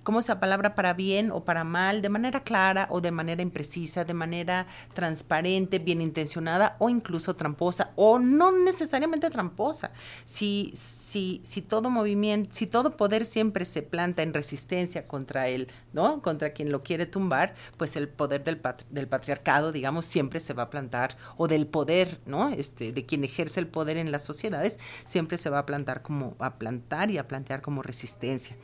cómo 0.07 0.21
se 0.21 0.31
apalabra 0.31 0.73
para 0.73 0.93
bien 0.93 1.31
o 1.31 1.43
para 1.43 1.65
mal, 1.65 2.01
de 2.01 2.07
manera 2.07 2.39
clara 2.39 2.87
o 2.91 3.01
de 3.01 3.11
manera 3.11 3.41
imprecisa, 3.41 4.05
de 4.05 4.13
manera 4.13 4.65
transparente, 4.93 5.79
bien 5.79 6.01
intencionada 6.01 6.77
o 6.79 6.89
incluso 6.89 7.35
tramposa 7.35 7.91
o 7.97 8.17
no 8.17 8.53
necesariamente 8.53 9.29
tramposa. 9.29 9.91
Si, 10.23 10.71
si, 10.75 11.41
si 11.43 11.61
todo 11.61 11.89
movimiento, 11.89 12.55
si 12.55 12.67
todo 12.67 12.95
poder 12.95 13.25
siempre 13.25 13.65
se 13.65 13.81
planta 13.81 14.23
en 14.23 14.33
resistencia 14.33 15.09
contra 15.09 15.49
él, 15.49 15.67
¿no? 15.91 16.21
Contra 16.21 16.51
quien 16.51 16.71
lo 16.71 16.83
quiere 16.83 17.05
tumbar, 17.05 17.53
pues 17.75 17.97
el 17.97 18.07
poder 18.07 18.45
del, 18.45 18.61
del 18.89 19.09
patriarcado, 19.09 19.73
digamos, 19.73 20.05
siempre 20.05 20.39
se 20.39 20.53
va 20.53 20.63
a 20.63 20.69
plantar, 20.69 21.17
o 21.35 21.49
del 21.49 21.67
poder, 21.67 22.21
¿no? 22.25 22.47
Este, 22.47 22.93
de 22.93 23.05
quien 23.05 23.25
ejerce 23.25 23.59
el 23.59 23.67
poder 23.67 23.97
en 23.97 24.13
las 24.13 24.23
sociedades, 24.23 24.79
siempre 25.03 25.37
se 25.37 25.49
va 25.49 25.59
a 25.59 25.65
plantar 25.65 26.01
como, 26.01 26.37
a 26.39 26.57
plantar 26.57 27.11
y 27.11 27.17
a 27.17 27.27
plantear 27.27 27.61
como 27.61 27.81
resistencia. 27.81 28.55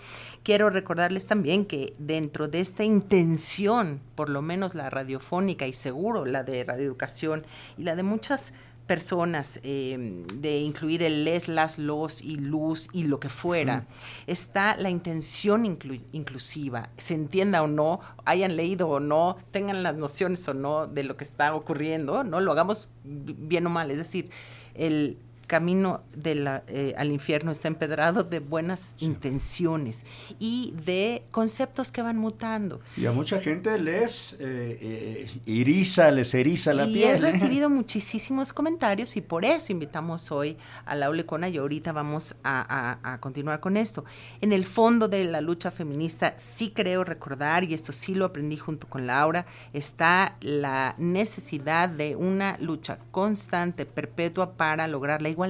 Quiero 0.44 0.70
recordarles 0.70 1.28
también 1.34 1.66
que 1.66 1.96
dentro 1.98 2.48
de 2.48 2.60
esta 2.60 2.84
intención, 2.84 4.00
por 4.14 4.30
lo 4.30 4.44
menos 4.44 4.76
la 4.76 4.92
radiofónica 4.92 5.66
y 5.66 5.74
seguro 5.74 6.26
la 6.26 6.44
de 6.44 6.64
radioeducación 6.64 7.44
y 7.76 7.82
la 7.82 7.96
de 7.96 8.04
muchas 8.04 8.54
personas 8.86 9.60
eh, 9.64 10.24
de 10.36 10.60
incluir 10.60 11.02
el 11.02 11.24
les, 11.24 11.48
las, 11.48 11.80
los 11.80 12.22
y 12.22 12.36
luz 12.36 12.88
y 12.94 13.06
lo 13.06 13.20
que 13.20 13.30
fuera, 13.30 13.88
está 14.28 14.76
la 14.78 14.92
intención 14.92 15.64
inclu- 15.64 16.04
inclusiva, 16.12 16.90
se 16.98 17.16
entienda 17.16 17.64
o 17.64 17.68
no, 17.68 18.00
hayan 18.26 18.56
leído 18.56 18.88
o 18.90 19.00
no, 19.00 19.38
tengan 19.50 19.82
las 19.82 19.96
nociones 19.96 20.48
o 20.48 20.54
no 20.54 20.86
de 20.86 21.02
lo 21.04 21.18
que 21.18 21.24
está 21.24 21.56
ocurriendo, 21.56 22.24
no 22.24 22.42
lo 22.42 22.52
hagamos 22.52 22.90
bi- 23.04 23.36
bien 23.36 23.66
o 23.66 23.72
mal, 23.72 23.90
es 23.90 23.98
decir, 23.98 24.30
el 24.76 25.18
camino 25.54 26.02
de 26.16 26.34
la, 26.36 26.64
eh, 26.68 26.96
al 26.98 27.12
infierno 27.12 27.52
está 27.52 27.68
empedrado 27.68 28.24
de 28.24 28.40
buenas 28.40 28.96
intenciones 28.98 30.04
y 30.40 30.74
de 30.86 31.24
conceptos 31.30 31.92
que 31.92 32.02
van 32.02 32.18
mutando. 32.18 32.82
Y 32.98 33.06
a 33.06 33.12
mucha 33.12 33.40
gente 33.40 33.78
les 33.78 34.34
eh, 34.40 34.78
eh, 34.82 35.30
eriza, 35.46 36.10
les 36.10 36.34
eriza 36.34 36.74
la 36.74 36.86
y 36.88 36.94
piel. 36.94 37.10
he 37.24 37.28
¿eh? 37.30 37.32
recibido 37.32 37.70
muchísimos 37.80 38.52
comentarios 38.52 39.16
y 39.16 39.22
por 39.22 39.46
eso 39.46 39.72
invitamos 39.72 40.32
hoy 40.32 40.58
a 40.86 40.96
Laura 40.96 41.18
Lecona 41.18 41.50
y 41.50 41.58
ahorita 41.58 41.92
vamos 41.92 42.36
a, 42.44 42.98
a- 43.04 43.14
a 43.14 43.20
continuar 43.20 43.60
con 43.60 43.78
esto. 43.78 44.04
En 44.42 44.54
el 44.54 44.66
fondo 44.66 45.08
de 45.08 45.24
la 45.26 45.40
lucha 45.42 45.70
feminista 45.70 46.34
sí 46.38 46.72
creo 46.72 47.04
recordar, 47.04 47.64
y 47.64 47.74
esto 47.76 47.92
sí 47.92 48.16
lo 48.16 48.26
aprendí 48.26 48.58
junto 48.58 48.88
con 48.88 49.06
Laura, 49.06 49.46
está 49.72 50.36
la 50.42 50.96
necesidad 50.98 51.90
de 51.90 52.16
una 52.16 52.58
lucha 52.60 52.98
constante, 53.12 53.86
perpetua 53.86 54.54
para 54.58 54.88
lograr 54.88 55.22
la 55.22 55.30
igualdad. 55.30 55.43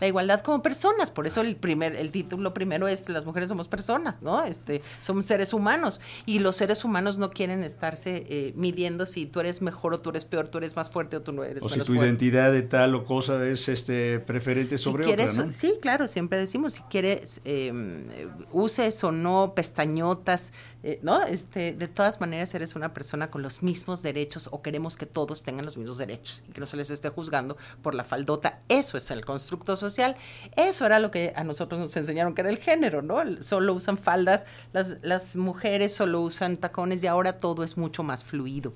La 0.00 0.06
igualdad 0.06 0.40
como 0.40 0.62
personas, 0.62 1.10
por 1.10 1.26
eso 1.26 1.40
el 1.40 1.56
primer, 1.56 1.96
el 1.96 2.10
título 2.10 2.52
primero 2.54 2.88
es 2.88 3.08
las 3.08 3.24
mujeres 3.24 3.48
somos 3.48 3.68
personas, 3.68 4.20
¿no? 4.22 4.44
Este, 4.44 4.82
somos 5.00 5.26
seres 5.26 5.52
humanos. 5.52 6.00
Y 6.26 6.38
los 6.38 6.56
seres 6.56 6.84
humanos 6.84 7.18
no 7.18 7.30
quieren 7.30 7.62
estarse 7.62 8.24
eh, 8.28 8.52
midiendo 8.56 9.06
si 9.06 9.26
tú 9.26 9.40
eres 9.40 9.62
mejor 9.62 9.94
o 9.94 10.00
tú 10.00 10.10
eres 10.10 10.24
peor, 10.24 10.48
tú 10.48 10.58
eres 10.58 10.76
más 10.76 10.90
fuerte 10.90 11.16
o 11.16 11.22
tú 11.22 11.32
no 11.32 11.44
eres 11.44 11.62
o 11.62 11.68
si 11.68 11.80
tu 11.80 11.94
identidad 11.94 12.52
de 12.52 12.62
tal 12.62 12.94
o 12.94 13.04
cosa 13.04 13.44
es 13.46 13.68
este 13.68 14.18
preferente 14.20 14.78
sobre 14.78 15.06
otra, 15.06 15.32
¿no? 15.32 15.50
Sí, 15.50 15.74
claro, 15.80 16.06
siempre 16.06 16.38
decimos, 16.38 16.74
si 16.74 16.82
quieres, 16.82 17.40
em, 17.44 18.06
uses 18.52 19.02
o 19.04 19.12
no 19.12 19.52
pestañotas, 19.54 20.52
eh, 20.82 21.00
¿no? 21.02 21.22
Este, 21.22 21.72
de 21.72 21.88
todas 21.88 22.20
maneras 22.20 22.54
eres 22.54 22.76
una 22.76 22.94
persona 22.94 23.30
con 23.30 23.42
los 23.42 23.62
mismos 23.62 24.02
derechos 24.02 24.48
o 24.52 24.62
queremos 24.62 24.96
que 24.96 25.06
todos 25.06 25.42
tengan 25.42 25.64
los 25.64 25.76
mismos 25.76 25.98
derechos 25.98 26.44
y 26.48 26.52
que 26.52 26.60
no 26.60 26.66
se 26.66 26.76
les 26.76 26.90
esté 26.90 27.08
juzgando 27.08 27.56
por 27.82 27.94
la 27.94 28.04
faldota. 28.04 28.60
Eso 28.68 28.95
es 28.96 29.10
el 29.10 29.24
constructo 29.24 29.76
social. 29.76 30.16
Eso 30.56 30.86
era 30.86 30.98
lo 30.98 31.10
que 31.10 31.32
a 31.36 31.44
nosotros 31.44 31.80
nos 31.80 31.96
enseñaron 31.96 32.34
que 32.34 32.42
era 32.42 32.50
el 32.50 32.58
género, 32.58 33.02
¿no? 33.02 33.20
Solo 33.42 33.74
usan 33.74 33.98
faldas, 33.98 34.46
las, 34.72 34.96
las 35.02 35.36
mujeres 35.36 35.94
solo 35.94 36.20
usan 36.20 36.56
tacones 36.56 37.02
y 37.02 37.06
ahora 37.06 37.38
todo 37.38 37.64
es 37.64 37.76
mucho 37.76 38.02
más 38.02 38.24
fluido. 38.24 38.74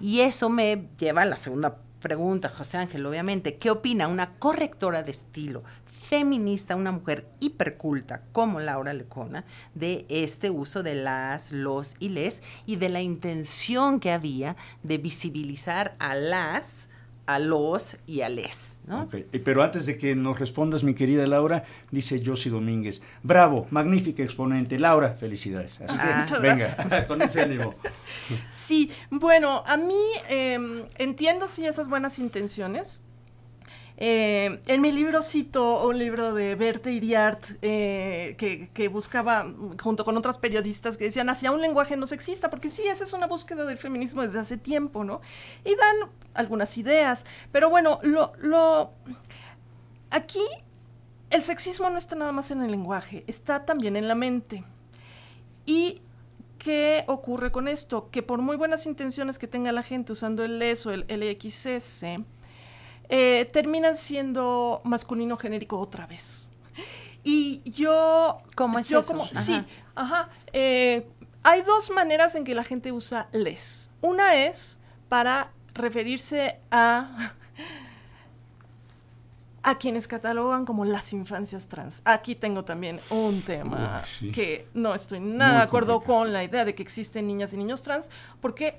Y 0.00 0.20
eso 0.20 0.48
me 0.48 0.88
lleva 0.98 1.22
a 1.22 1.26
la 1.26 1.36
segunda 1.36 1.76
pregunta, 2.00 2.48
José 2.48 2.78
Ángel, 2.78 3.06
obviamente. 3.06 3.56
¿Qué 3.56 3.70
opina 3.70 4.08
una 4.08 4.34
correctora 4.38 5.02
de 5.02 5.12
estilo 5.12 5.62
feminista, 6.12 6.76
una 6.76 6.92
mujer 6.92 7.26
hiperculta 7.40 8.20
como 8.32 8.60
Laura 8.60 8.92
Lecona, 8.92 9.46
de 9.74 10.04
este 10.10 10.50
uso 10.50 10.82
de 10.82 10.94
las, 10.94 11.52
los 11.52 11.96
y 12.00 12.10
les 12.10 12.42
y 12.66 12.76
de 12.76 12.90
la 12.90 13.00
intención 13.00 13.98
que 13.98 14.12
había 14.12 14.56
de 14.82 14.98
visibilizar 14.98 15.96
a 15.98 16.14
las 16.14 16.90
a 17.34 17.38
los 17.38 17.96
y 18.06 18.22
a 18.22 18.28
les. 18.28 18.80
¿no? 18.86 19.08
Pero 19.44 19.62
antes 19.62 19.86
de 19.86 19.96
que 19.96 20.14
nos 20.14 20.38
respondas, 20.38 20.82
mi 20.82 20.94
querida 20.94 21.26
Laura, 21.26 21.64
dice 21.90 22.22
Josie 22.24 22.50
Domínguez, 22.50 23.02
bravo, 23.22 23.66
magnífica 23.70 24.22
exponente. 24.22 24.78
Laura, 24.78 25.14
felicidades. 25.14 25.80
Así 25.80 25.96
que, 25.96 26.02
ah. 26.02 26.26
venga, 26.40 27.06
con 27.08 27.22
ese 27.22 27.42
ánimo. 27.42 27.74
Sí, 28.50 28.90
bueno, 29.10 29.62
a 29.66 29.76
mí 29.76 30.02
eh, 30.28 30.86
entiendo 30.98 31.48
sí 31.48 31.64
esas 31.66 31.88
buenas 31.88 32.18
intenciones, 32.18 33.00
eh, 34.04 34.60
en 34.66 34.80
mi 34.80 34.90
libro 34.90 35.22
cito 35.22 35.86
un 35.86 35.96
libro 35.96 36.34
de 36.34 36.56
Berta 36.56 36.90
Iriart 36.90 37.44
eh, 37.62 38.34
que, 38.36 38.88
buscaba, 38.88 39.46
junto 39.80 40.04
con 40.04 40.16
otras 40.16 40.38
periodistas, 40.38 40.96
que 40.96 41.04
decían 41.04 41.30
hacia 41.30 41.52
un 41.52 41.62
lenguaje 41.62 41.96
no 41.96 42.08
sexista, 42.08 42.50
porque 42.50 42.68
sí, 42.68 42.82
esa 42.82 43.04
es 43.04 43.12
una 43.12 43.28
búsqueda 43.28 43.64
del 43.64 43.78
feminismo 43.78 44.22
desde 44.22 44.40
hace 44.40 44.56
tiempo, 44.56 45.04
¿no? 45.04 45.20
Y 45.64 45.76
dan 45.76 46.10
algunas 46.34 46.76
ideas. 46.78 47.24
Pero 47.52 47.70
bueno, 47.70 48.00
lo, 48.02 48.32
lo 48.40 48.90
aquí 50.10 50.42
el 51.30 51.44
sexismo 51.44 51.88
no 51.88 51.96
está 51.96 52.16
nada 52.16 52.32
más 52.32 52.50
en 52.50 52.60
el 52.60 52.72
lenguaje, 52.72 53.22
está 53.28 53.64
también 53.64 53.94
en 53.94 54.08
la 54.08 54.16
mente. 54.16 54.64
Y 55.64 56.02
¿qué 56.58 57.04
ocurre 57.06 57.52
con 57.52 57.68
esto? 57.68 58.10
Que 58.10 58.24
por 58.24 58.42
muy 58.42 58.56
buenas 58.56 58.84
intenciones 58.86 59.38
que 59.38 59.46
tenga 59.46 59.70
la 59.70 59.84
gente 59.84 60.10
usando 60.10 60.42
el 60.42 60.58
les 60.58 60.86
o 60.86 60.90
el 60.90 61.06
LXS, 61.08 62.04
eh, 63.08 63.48
terminan 63.52 63.96
siendo 63.96 64.80
masculino 64.84 65.36
genérico 65.36 65.78
otra 65.78 66.06
vez. 66.06 66.50
Y 67.24 67.62
yo... 67.70 68.38
¿Cómo 68.54 68.78
es 68.78 68.90
eso? 68.90 69.04
Como, 69.04 69.26
Sí, 69.26 69.62
ajá. 69.94 70.28
Eh, 70.52 71.06
hay 71.42 71.62
dos 71.62 71.90
maneras 71.90 72.34
en 72.34 72.44
que 72.44 72.54
la 72.54 72.64
gente 72.64 72.92
usa 72.92 73.28
les. 73.32 73.90
Una 74.00 74.34
es 74.34 74.78
para 75.08 75.52
referirse 75.74 76.58
a 76.70 77.34
a 79.62 79.78
quienes 79.78 80.08
catalogan 80.08 80.64
como 80.64 80.84
las 80.84 81.12
infancias 81.12 81.66
trans. 81.66 82.02
Aquí 82.04 82.34
tengo 82.34 82.64
también 82.64 83.00
un 83.10 83.42
tema 83.42 84.02
que 84.32 84.66
no 84.74 84.94
estoy 84.94 85.20
nada 85.20 85.58
de 85.58 85.62
acuerdo 85.62 86.00
con 86.00 86.32
la 86.32 86.42
idea 86.42 86.64
de 86.64 86.74
que 86.74 86.82
existen 86.82 87.26
niñas 87.26 87.52
y 87.52 87.56
niños 87.56 87.82
trans, 87.82 88.10
porque 88.40 88.78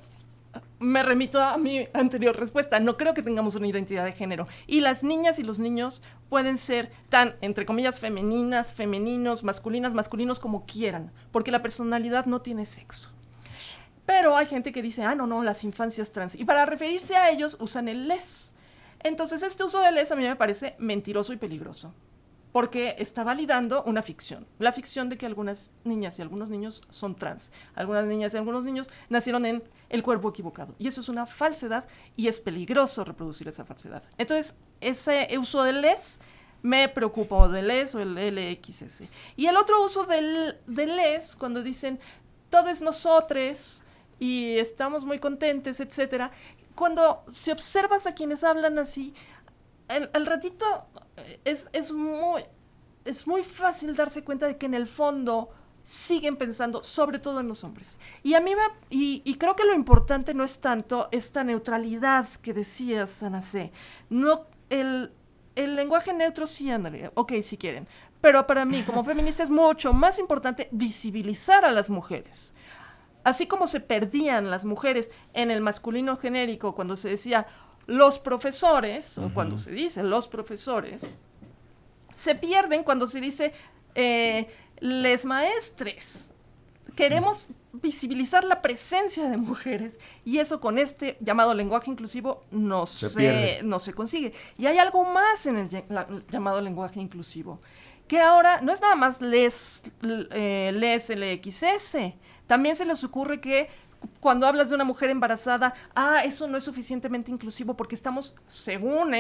me 0.84 1.02
remito 1.02 1.42
a 1.42 1.58
mi 1.58 1.88
anterior 1.94 2.36
respuesta. 2.36 2.80
No 2.80 2.98
creo 2.98 3.14
que 3.14 3.24
tengamos 3.24 3.56
una 3.56 3.68
identidad 3.68 4.06
de 4.06 4.12
género. 4.12 4.48
Y 4.68 4.82
las 4.82 5.04
niñas 5.04 5.40
y 5.40 5.44
los 5.44 5.60
niños 5.60 6.04
pueden 6.30 6.58
ser 6.58 6.92
tan, 7.10 7.36
entre 7.42 7.66
comillas, 7.66 8.00
femeninas, 8.00 8.74
femeninos, 8.74 9.44
masculinas, 9.44 9.94
masculinos 9.94 10.40
como 10.40 10.66
quieran, 10.66 11.12
porque 11.32 11.52
la 11.52 11.62
personalidad 11.62 12.26
no 12.26 12.42
tiene 12.42 12.66
sexo. 12.66 13.10
Pero 14.06 14.36
hay 14.36 14.46
gente 14.46 14.72
que 14.72 14.82
dice, 14.82 15.04
ah, 15.04 15.16
no, 15.16 15.28
no, 15.28 15.44
las 15.44 15.64
infancias 15.64 16.12
trans. 16.12 16.36
Y 16.36 16.46
para 16.46 16.66
referirse 16.66 17.16
a 17.16 17.32
ellos 17.32 17.58
usan 17.60 17.88
el 17.88 18.08
les. 18.08 18.54
Entonces, 19.00 19.44
este 19.44 19.64
uso 19.64 19.80
del 19.80 19.96
les 19.96 20.12
a 20.12 20.16
mí 20.16 20.24
me 20.24 20.36
parece 20.36 20.76
mentiroso 20.78 21.34
y 21.34 21.38
peligroso 21.38 21.94
porque 22.54 22.96
está 23.00 23.24
validando 23.24 23.84
una 23.84 24.04
ficción. 24.04 24.46
La 24.60 24.72
ficción 24.72 25.10
de 25.10 25.18
que 25.18 25.26
algunas 25.26 25.72
niñas 25.84 26.20
y 26.20 26.22
algunos 26.22 26.50
niños 26.50 26.84
son 26.90 27.16
trans. 27.16 27.52
Algunas 27.74 28.06
niñas 28.06 28.34
y 28.34 28.38
algunos 28.38 28.64
niños 28.64 28.90
nacieron 29.10 29.46
en 29.48 29.64
el 29.94 30.02
cuerpo 30.02 30.30
equivocado. 30.30 30.74
Y 30.80 30.88
eso 30.88 31.02
es 31.02 31.08
una 31.08 31.28
falsedad 31.28 31.88
y 32.16 32.28
es 32.28 32.40
peligroso 32.40 33.06
reproducir 33.06 33.48
esa 33.48 33.64
falsedad. 33.64 34.02
Entonces, 34.18 34.56
ese 34.82 35.28
uso 35.38 35.62
del 35.62 35.82
les 35.82 36.20
me 36.64 36.90
preocupa, 36.90 37.36
o 37.36 37.48
del 37.48 37.68
les 37.68 37.94
o 37.94 38.00
el 38.00 38.16
LXS. 38.16 39.04
Y 39.36 39.46
el 39.46 39.56
otro 39.56 39.86
uso 39.86 40.06
del, 40.06 40.58
del 40.66 40.96
les, 40.96 41.36
cuando 41.36 41.62
dicen 41.62 42.00
todos 42.50 42.82
nosotros 42.82 43.84
y 44.18 44.58
estamos 44.58 45.06
muy 45.06 45.20
contentes, 45.20 45.80
etcétera, 45.80 46.32
cuando 46.74 47.24
si 47.32 47.52
observas 47.52 48.08
a 48.08 48.16
quienes 48.16 48.44
hablan 48.44 48.80
así, 48.80 49.14
al 49.88 50.26
ratito 50.26 50.66
es, 51.46 51.70
es, 51.72 51.92
muy, 51.92 52.44
es 53.06 53.28
muy 53.28 53.44
fácil 53.44 53.96
darse 53.96 54.24
cuenta 54.24 54.48
de 54.48 54.58
que 54.58 54.66
en 54.66 54.74
el 54.74 54.88
fondo 54.88 55.52
siguen 55.84 56.38
pensando, 56.38 56.84
sobre 56.84 57.20
todo 57.20 57.40
en 57.40 57.48
los 57.48 57.64
hombres. 57.64 58.00
Y 58.24 58.36
a 58.36 58.42
mí 58.42 58.56
me, 58.56 58.62
y, 58.90 59.22
y, 59.26 59.36
creo 59.36 59.56
que 59.56 59.66
lo 59.66 59.74
importante 59.74 60.34
no 60.34 60.44
es 60.44 60.60
tanto 60.60 61.10
esta 61.12 61.44
neutralidad 61.44 62.28
que 62.42 62.54
decía 62.54 63.06
Sanacé. 63.08 63.72
No, 64.10 64.46
el, 64.70 65.12
el 65.56 65.76
lenguaje 65.76 66.14
neutro 66.14 66.48
sí, 66.48 66.72
Andrea, 66.72 67.12
ok, 67.16 67.34
si 67.42 67.58
quieren. 67.58 67.88
Pero 68.22 68.48
para 68.48 68.64
mí, 68.64 68.84
como 68.84 69.04
feminista, 69.04 69.44
es 69.44 69.50
mucho 69.50 69.92
más 69.92 70.18
importante 70.18 70.70
visibilizar 70.72 71.66
a 71.66 71.72
las 71.72 71.90
mujeres. 71.90 72.54
Así 73.26 73.48
como 73.48 73.68
se 73.68 73.82
perdían 73.82 74.50
las 74.50 74.66
mujeres 74.66 75.12
en 75.34 75.52
el 75.52 75.62
masculino 75.62 76.16
genérico 76.16 76.76
cuando 76.76 76.96
se 76.96 77.10
decía, 77.10 77.48
los 77.86 78.20
profesores, 78.20 79.18
o 79.18 79.30
cuando 79.34 79.58
se 79.58 79.72
dice 79.72 80.04
los 80.04 80.30
profesores, 80.30 81.18
se 82.14 82.36
pierden 82.36 82.84
cuando 82.84 83.08
se 83.08 83.20
dice 83.20 83.54
eh, 83.96 84.48
les 84.80 85.26
maestres. 85.26 86.32
Queremos 86.96 87.48
visibilizar 87.74 88.44
la 88.44 88.62
presencia 88.62 89.28
de 89.30 89.38
mujeres 89.38 90.00
y 90.24 90.38
eso 90.38 90.62
con 90.62 90.78
este 90.78 91.18
llamado 91.22 91.56
lenguaje 91.56 91.90
inclusivo 91.90 92.44
no 92.52 92.86
se, 92.86 93.62
no 93.64 93.80
se 93.80 93.94
consigue. 93.94 94.34
Y 94.58 94.68
hay 94.68 94.78
algo 94.78 95.04
más 95.06 95.46
en 95.48 95.58
el 95.58 95.70
llamado 96.30 96.62
lenguaje 96.62 97.00
inclusivo, 97.00 97.60
que 98.08 98.20
ahora 98.20 98.62
no 98.62 98.72
es 98.72 98.80
nada 98.82 98.96
más 98.96 99.22
les, 99.22 99.84
eh, 100.04 100.72
les 100.74 101.10
LXS, 101.10 102.14
también 102.46 102.76
se 102.76 102.86
les 102.86 103.04
ocurre 103.04 103.42
que 103.42 103.70
cuando 104.20 104.46
hablas 104.46 104.70
de 104.70 104.76
una 104.76 104.84
mujer 104.84 105.10
embarazada, 105.10 105.74
ah, 105.96 106.24
eso 106.24 106.48
no 106.48 106.58
es 106.58 106.64
suficientemente 106.64 107.32
inclusivo 107.32 107.76
porque 107.76 107.96
estamos, 107.96 108.36
según 108.50 109.16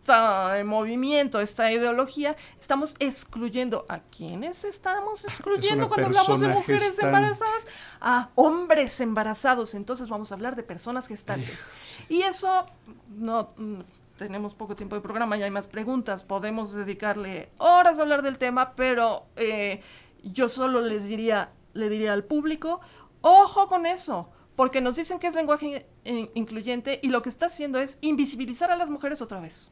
este 0.00 0.64
movimiento, 0.64 1.40
esta 1.40 1.70
ideología, 1.70 2.36
estamos 2.60 2.96
excluyendo. 2.98 3.84
¿A 3.88 4.00
quiénes 4.00 4.64
estamos 4.64 5.24
excluyendo 5.24 5.88
cuando 5.88 6.06
hablamos 6.06 6.40
de 6.40 6.48
mujeres 6.48 6.98
embarazadas? 6.98 7.66
A 8.00 8.30
hombres 8.34 9.00
embarazados. 9.00 9.74
Entonces 9.74 10.08
vamos 10.08 10.32
a 10.32 10.34
hablar 10.34 10.56
de 10.56 10.62
personas 10.62 11.06
gestantes. 11.06 11.66
Y 12.08 12.22
eso 12.22 12.66
no 13.08 13.52
mm, 13.56 13.80
tenemos 14.16 14.54
poco 14.54 14.74
tiempo 14.76 14.96
de 14.96 15.02
programa 15.02 15.36
y 15.36 15.42
hay 15.42 15.50
más 15.50 15.66
preguntas. 15.66 16.22
Podemos 16.24 16.72
dedicarle 16.72 17.50
horas 17.58 17.98
a 17.98 18.02
hablar 18.02 18.22
del 18.22 18.38
tema, 18.38 18.74
pero 18.74 19.26
eh, 19.36 19.82
yo 20.24 20.48
solo 20.48 20.80
les 20.80 21.06
diría, 21.06 21.50
le 21.74 21.88
diría 21.88 22.12
al 22.12 22.24
público, 22.24 22.80
Ojo 23.22 23.66
con 23.66 23.84
eso, 23.84 24.30
porque 24.56 24.80
nos 24.80 24.96
dicen 24.96 25.18
que 25.18 25.26
es 25.26 25.34
lenguaje 25.34 25.86
incluyente 26.34 27.00
y 27.02 27.10
lo 27.10 27.20
que 27.20 27.28
está 27.28 27.46
haciendo 27.46 27.78
es 27.78 27.98
invisibilizar 28.00 28.70
a 28.70 28.76
las 28.76 28.88
mujeres 28.88 29.20
otra 29.20 29.40
vez. 29.40 29.70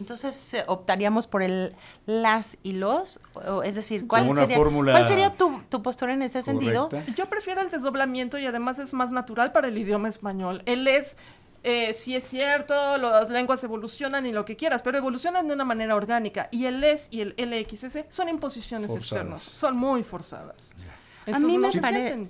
Entonces, 0.00 0.56
¿optaríamos 0.66 1.26
por 1.26 1.42
el 1.42 1.74
las 2.06 2.58
y 2.62 2.72
los? 2.72 3.20
es 3.64 3.74
decir, 3.74 4.06
¿cuál 4.08 4.34
sería, 4.34 4.56
¿cuál 4.56 5.06
sería 5.06 5.34
tu, 5.34 5.62
tu, 5.68 5.82
postura 5.82 6.12
en 6.12 6.22
ese 6.22 6.42
sentido? 6.42 6.88
Yo 7.14 7.26
prefiero 7.26 7.60
el 7.60 7.70
desdoblamiento 7.70 8.38
y 8.38 8.46
además 8.46 8.78
es 8.78 8.92
más 8.92 9.12
natural 9.12 9.52
para 9.52 9.68
el 9.68 9.78
idioma 9.78 10.08
español. 10.08 10.62
Él 10.66 10.88
es, 10.88 11.16
eh, 11.62 11.92
sí 11.94 12.16
es 12.16 12.24
cierto, 12.24 12.98
las 12.98 13.30
lenguas 13.30 13.62
evolucionan 13.62 14.26
y 14.26 14.32
lo 14.32 14.44
que 14.44 14.56
quieras, 14.56 14.82
pero 14.82 14.98
evolucionan 14.98 15.46
de 15.46 15.54
una 15.54 15.64
manera 15.64 15.94
orgánica. 15.94 16.48
Y 16.50 16.64
el 16.64 16.82
es 16.82 17.08
y 17.10 17.20
el 17.20 17.34
LXS 17.36 18.06
son 18.08 18.28
imposiciones 18.28 18.90
externas, 18.90 19.42
son 19.42 19.76
muy 19.76 20.02
forzadas 20.02 20.74
a 21.32 21.38
mí 21.38 21.58
me 21.58 21.72
parece, 21.72 22.28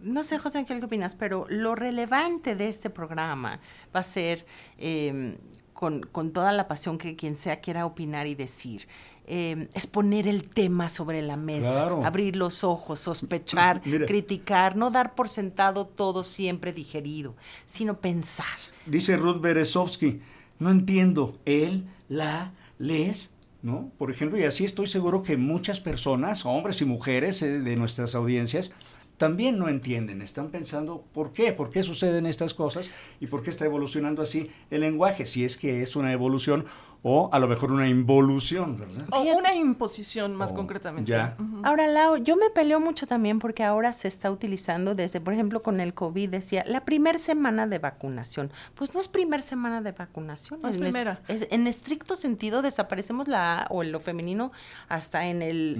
no 0.00 0.22
sé, 0.22 0.38
José 0.38 0.64
¿qué 0.64 0.74
opinas? 0.74 1.14
Pero 1.14 1.46
lo 1.48 1.74
relevante 1.74 2.54
de 2.54 2.68
este 2.68 2.90
programa 2.90 3.60
va 3.94 4.00
a 4.00 4.04
ser 4.04 4.46
em, 4.78 5.36
con, 5.76 6.00
con 6.00 6.32
toda 6.32 6.52
la 6.52 6.66
pasión 6.66 6.96
que 6.98 7.14
quien 7.16 7.36
sea 7.36 7.60
quiera 7.60 7.84
opinar 7.86 8.26
y 8.26 8.34
decir. 8.34 8.88
Eh, 9.28 9.68
es 9.74 9.86
poner 9.86 10.26
el 10.26 10.48
tema 10.48 10.88
sobre 10.88 11.20
la 11.20 11.36
mesa, 11.36 11.72
Claro. 11.72 12.04
abrir 12.06 12.34
los 12.36 12.64
ojos, 12.64 13.00
sospechar, 13.00 13.82
Mira. 13.84 14.06
criticar, 14.06 14.74
no 14.76 14.90
dar 14.90 15.14
por 15.14 15.28
sentado 15.28 15.84
todo 15.86 16.24
siempre 16.24 16.72
digerido, 16.72 17.34
sino 17.66 18.00
pensar. 18.00 18.46
Dice 18.86 19.16
Ruth 19.16 19.40
Berezovsky, 19.40 20.20
no 20.60 20.70
entiendo, 20.70 21.36
él, 21.44 21.84
la, 22.08 22.52
les, 22.78 23.32
¿no? 23.62 23.90
Por 23.98 24.10
ejemplo, 24.12 24.38
y 24.38 24.44
así 24.44 24.64
estoy 24.64 24.86
seguro 24.86 25.22
que 25.24 25.36
muchas 25.36 25.80
personas, 25.80 26.46
hombres 26.46 26.80
y 26.80 26.84
mujeres 26.84 27.42
eh, 27.42 27.58
de 27.58 27.76
nuestras 27.76 28.14
audiencias, 28.14 28.70
también 29.16 29.58
no 29.58 29.68
entienden, 29.68 30.20
están 30.22 30.48
pensando 30.50 31.04
por 31.14 31.32
qué, 31.32 31.52
por 31.52 31.70
qué 31.70 31.82
suceden 31.82 32.26
estas 32.26 32.52
cosas 32.54 32.90
y 33.20 33.26
por 33.28 33.42
qué 33.42 33.50
está 33.50 33.64
evolucionando 33.64 34.22
así 34.22 34.50
el 34.70 34.80
lenguaje, 34.82 35.24
si 35.24 35.44
es 35.44 35.56
que 35.56 35.82
es 35.82 35.96
una 35.96 36.12
evolución 36.12 36.64
o 37.08 37.28
a 37.32 37.38
lo 37.38 37.46
mejor 37.46 37.70
una 37.70 37.88
involución, 37.88 38.78
¿verdad? 38.78 39.06
O 39.12 39.22
una 39.38 39.54
imposición 39.54 40.34
más 40.34 40.50
O- 40.50 40.54
concretamente. 40.56 41.08
ya. 41.08 41.36
Ahora, 41.62 41.86
Lau, 41.86 42.16
yo 42.16 42.34
me 42.36 42.50
peleo 42.50 42.80
mucho 42.80 43.06
también 43.06 43.38
porque 43.38 43.62
ahora 43.62 43.92
se 43.92 44.08
está 44.08 44.28
utilizando 44.30 44.94
desde, 44.96 45.20
por 45.20 45.32
ejemplo, 45.32 45.62
con 45.62 45.78
el 45.80 45.94
COVID, 45.94 46.30
decía, 46.30 46.64
la 46.66 46.84
primer 46.84 47.20
semana 47.20 47.68
de 47.68 47.78
vacunación. 47.78 48.50
Pues 48.74 48.92
no 48.92 49.00
es 49.00 49.06
primer 49.06 49.42
semana 49.42 49.82
de 49.82 49.92
vacunación. 49.92 50.60
No 50.62 50.68
es 50.68 50.76
en 50.76 50.82
es- 50.82 50.90
primera. 50.90 51.20
es- 51.28 51.46
en 51.52 51.66
estricto 51.68 52.16
sentido, 52.16 52.60
desaparecemos 52.60 53.28
la 53.28 53.60
A 53.60 53.66
o 53.70 53.84
lo 53.84 54.00
femenino 54.00 54.50
hasta 54.88 55.26
en 55.28 55.42
el 55.42 55.76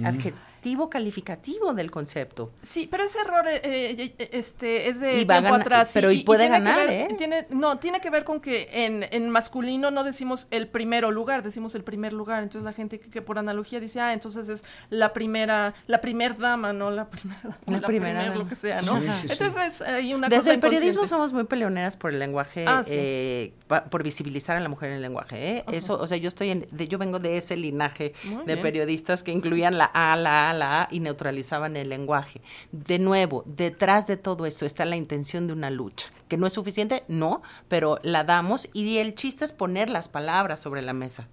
adjetivo 0.57 0.89
calificativo 0.89 1.73
del 1.73 1.91
concepto. 1.91 2.51
Sí, 2.63 2.87
pero 2.89 3.03
ese 3.03 3.19
error 3.19 3.47
eh, 3.47 3.61
eh, 3.63 4.13
eh, 4.17 4.29
este, 4.33 4.89
es 4.89 4.99
de 4.99 5.21
Y 5.21 5.25
va 5.25 5.35
a 5.35 5.37
tiempo 5.39 5.53
ganar- 5.53 5.61
atrás. 5.61 5.91
pero 5.93 6.11
y 6.11 6.23
puede 6.23 6.41
tiene 6.47 6.57
que 6.57 6.63
ganar, 6.63 6.87
ver- 6.87 7.11
¿eh? 7.11 7.15
Tiene, 7.17 7.47
no, 7.51 7.77
tiene 7.77 8.01
que 8.01 8.09
ver 8.09 8.23
con 8.23 8.39
que 8.41 8.67
en, 8.71 9.05
en 9.11 9.29
masculino 9.29 9.91
no 9.91 10.03
decimos 10.03 10.47
el 10.51 10.67
primero 10.67 11.11
lugar, 11.11 11.43
decimos 11.43 11.75
el 11.75 11.83
primer 11.83 12.13
lugar. 12.13 12.43
Entonces 12.43 12.63
la 12.63 12.73
gente 12.73 12.99
que, 12.99 13.09
que 13.09 13.21
por 13.21 13.37
analogía 13.39 13.79
dice, 13.79 13.99
ah, 13.99 14.13
entonces 14.13 14.49
es 14.49 14.63
la 14.89 15.13
primera, 15.13 15.73
la 15.85 16.01
primer 16.01 16.37
dama, 16.37 16.73
no 16.73 16.89
la 16.91 17.07
primera 17.09 17.39
dama, 17.43 17.57
La 17.67 17.79
la, 17.79 17.87
primera 17.87 18.19
primer, 18.21 18.37
lo 18.37 18.47
que 18.47 18.55
sea, 18.55 18.81
¿no? 18.81 18.99
Sí, 18.99 19.07
sí, 19.07 19.27
sí. 19.27 19.33
entonces 19.33 19.81
hay 19.81 20.13
una 20.13 20.27
Desde 20.27 20.39
cosa 20.41 20.53
el 20.53 20.59
periodismo 20.59 21.07
somos 21.07 21.33
muy 21.33 21.43
peleoneras 21.45 21.97
por 21.97 22.11
el 22.11 22.19
lenguaje, 22.19 22.65
Ah, 22.67 22.83
sí. 22.85 22.93
eh, 22.95 23.53
pa- 23.67 23.85
por 23.85 24.03
visibilizar 24.03 24.57
a 24.57 24.59
la 24.59 24.69
mujer 24.69 24.89
en 24.89 24.95
el 24.97 25.01
lenguaje. 25.01 25.57
¿eh? 25.57 25.63
Eso, 25.71 25.99
o 25.99 26.07
sea, 26.07 26.17
yo 26.17 26.27
estoy 26.27 26.49
en, 26.49 26.67
de, 26.71 26.87
yo 26.87 26.97
vengo 26.97 27.19
de 27.19 27.37
ese 27.37 27.55
linaje 27.55 28.13
Muy 28.25 28.37
de 28.45 28.53
bien. 28.55 28.61
periodistas 28.61 29.23
que 29.23 29.31
incluían 29.31 29.77
la 29.77 29.85
A, 29.85 30.15
la 30.15 30.46
La 30.53 30.83
A 30.83 30.87
y 30.91 30.99
neutralizaban 30.99 31.77
el 31.77 31.89
lenguaje. 31.89 32.41
De 32.71 32.99
nuevo, 32.99 33.43
detrás 33.45 34.07
de 34.07 34.17
todo 34.17 34.45
eso 34.45 34.65
está 34.65 34.85
la 34.85 34.95
intención 34.95 35.47
de 35.47 35.53
una 35.53 35.69
lucha, 35.69 36.07
que 36.27 36.37
no 36.37 36.47
es 36.47 36.53
suficiente, 36.53 37.03
no, 37.07 37.41
pero 37.67 37.99
la 38.03 38.23
damos 38.23 38.69
y 38.73 38.97
el 38.97 39.15
chiste 39.15 39.45
es 39.45 39.53
poner 39.53 39.89
las 39.89 40.07
palabras 40.07 40.59
sobre 40.59 40.81
la 40.81 40.93
mesa. 40.93 41.27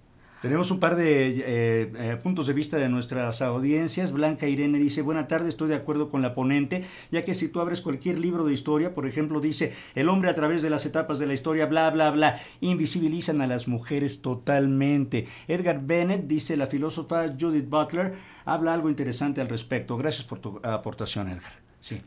Tenemos 0.45 0.69
un 0.69 0.79
par 0.79 0.95
de 0.95 1.29
eh, 1.29 1.91
eh, 1.97 2.17
puntos 2.21 2.45
de 2.45 2.53
vista 2.53 2.77
de 2.77 2.87
nuestras 2.87 3.41
audiencias. 3.41 4.11
Blanca 4.11 4.47
Irene 4.47 4.77
dice, 4.77 5.01
buena 5.01 5.27
tarde, 5.27 5.49
estoy 5.49 5.69
de 5.69 5.73
acuerdo 5.73 6.07
con 6.07 6.21
la 6.21 6.35
ponente, 6.35 6.85
ya 7.09 7.25
que 7.25 7.33
si 7.33 7.47
tú 7.47 7.61
abres 7.61 7.81
cualquier 7.81 8.19
libro 8.19 8.45
de 8.45 8.53
historia, 8.53 8.93
por 8.93 9.07
ejemplo, 9.07 9.41
dice, 9.41 9.73
el 9.95 10.07
hombre 10.07 10.29
a 10.29 10.35
través 10.35 10.61
de 10.61 10.69
las 10.69 10.85
etapas 10.85 11.17
de 11.17 11.25
la 11.25 11.33
historia, 11.33 11.65
bla, 11.65 11.89
bla, 11.89 12.11
bla, 12.11 12.39
invisibilizan 12.61 13.41
a 13.41 13.47
las 13.47 13.67
mujeres 13.67 14.21
totalmente. 14.21 15.27
Edgar 15.47 15.81
Bennett, 15.81 16.27
dice 16.27 16.55
la 16.57 16.67
filósofa 16.67 17.25
Judith 17.39 17.67
Butler, 17.67 18.13
habla 18.45 18.75
algo 18.75 18.91
interesante 18.91 19.41
al 19.41 19.47
respecto. 19.47 19.97
Gracias 19.97 20.25
por 20.25 20.37
tu 20.37 20.61
aportación, 20.61 21.27
Edgar. 21.27 21.53
Sí, 21.79 21.99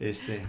este... 0.00 0.40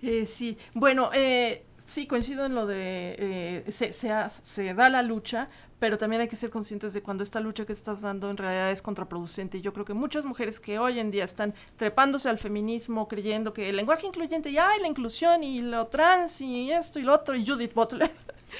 Eh, 0.00 0.26
sí, 0.26 0.56
bueno, 0.74 1.10
eh, 1.12 1.64
sí, 1.84 2.06
coincido 2.06 2.46
en 2.46 2.54
lo 2.54 2.68
de, 2.68 3.64
se 3.66 4.74
da 4.74 4.88
la 4.88 5.02
lucha, 5.02 5.48
pero 5.78 5.98
también 5.98 6.22
hay 6.22 6.28
que 6.28 6.36
ser 6.36 6.50
conscientes 6.50 6.92
de 6.92 7.02
cuando 7.02 7.22
esta 7.22 7.40
lucha 7.40 7.64
que 7.64 7.72
estás 7.72 8.00
dando 8.00 8.30
en 8.30 8.36
realidad 8.36 8.70
es 8.70 8.82
contraproducente. 8.82 9.58
Y 9.58 9.60
yo 9.60 9.72
creo 9.72 9.84
que 9.84 9.94
muchas 9.94 10.24
mujeres 10.24 10.58
que 10.58 10.78
hoy 10.78 10.98
en 10.98 11.10
día 11.10 11.24
están 11.24 11.54
trepándose 11.76 12.28
al 12.28 12.38
feminismo, 12.38 13.06
creyendo 13.08 13.52
que 13.52 13.68
el 13.68 13.76
lenguaje 13.76 14.06
incluyente, 14.06 14.50
y 14.50 14.58
ay, 14.58 14.80
la 14.80 14.88
inclusión, 14.88 15.44
y 15.44 15.60
lo 15.60 15.86
trans, 15.86 16.40
y 16.40 16.72
esto 16.72 16.98
y 16.98 17.02
lo 17.02 17.14
otro, 17.14 17.36
y 17.36 17.46
Judith 17.46 17.74
Butler, 17.74 18.10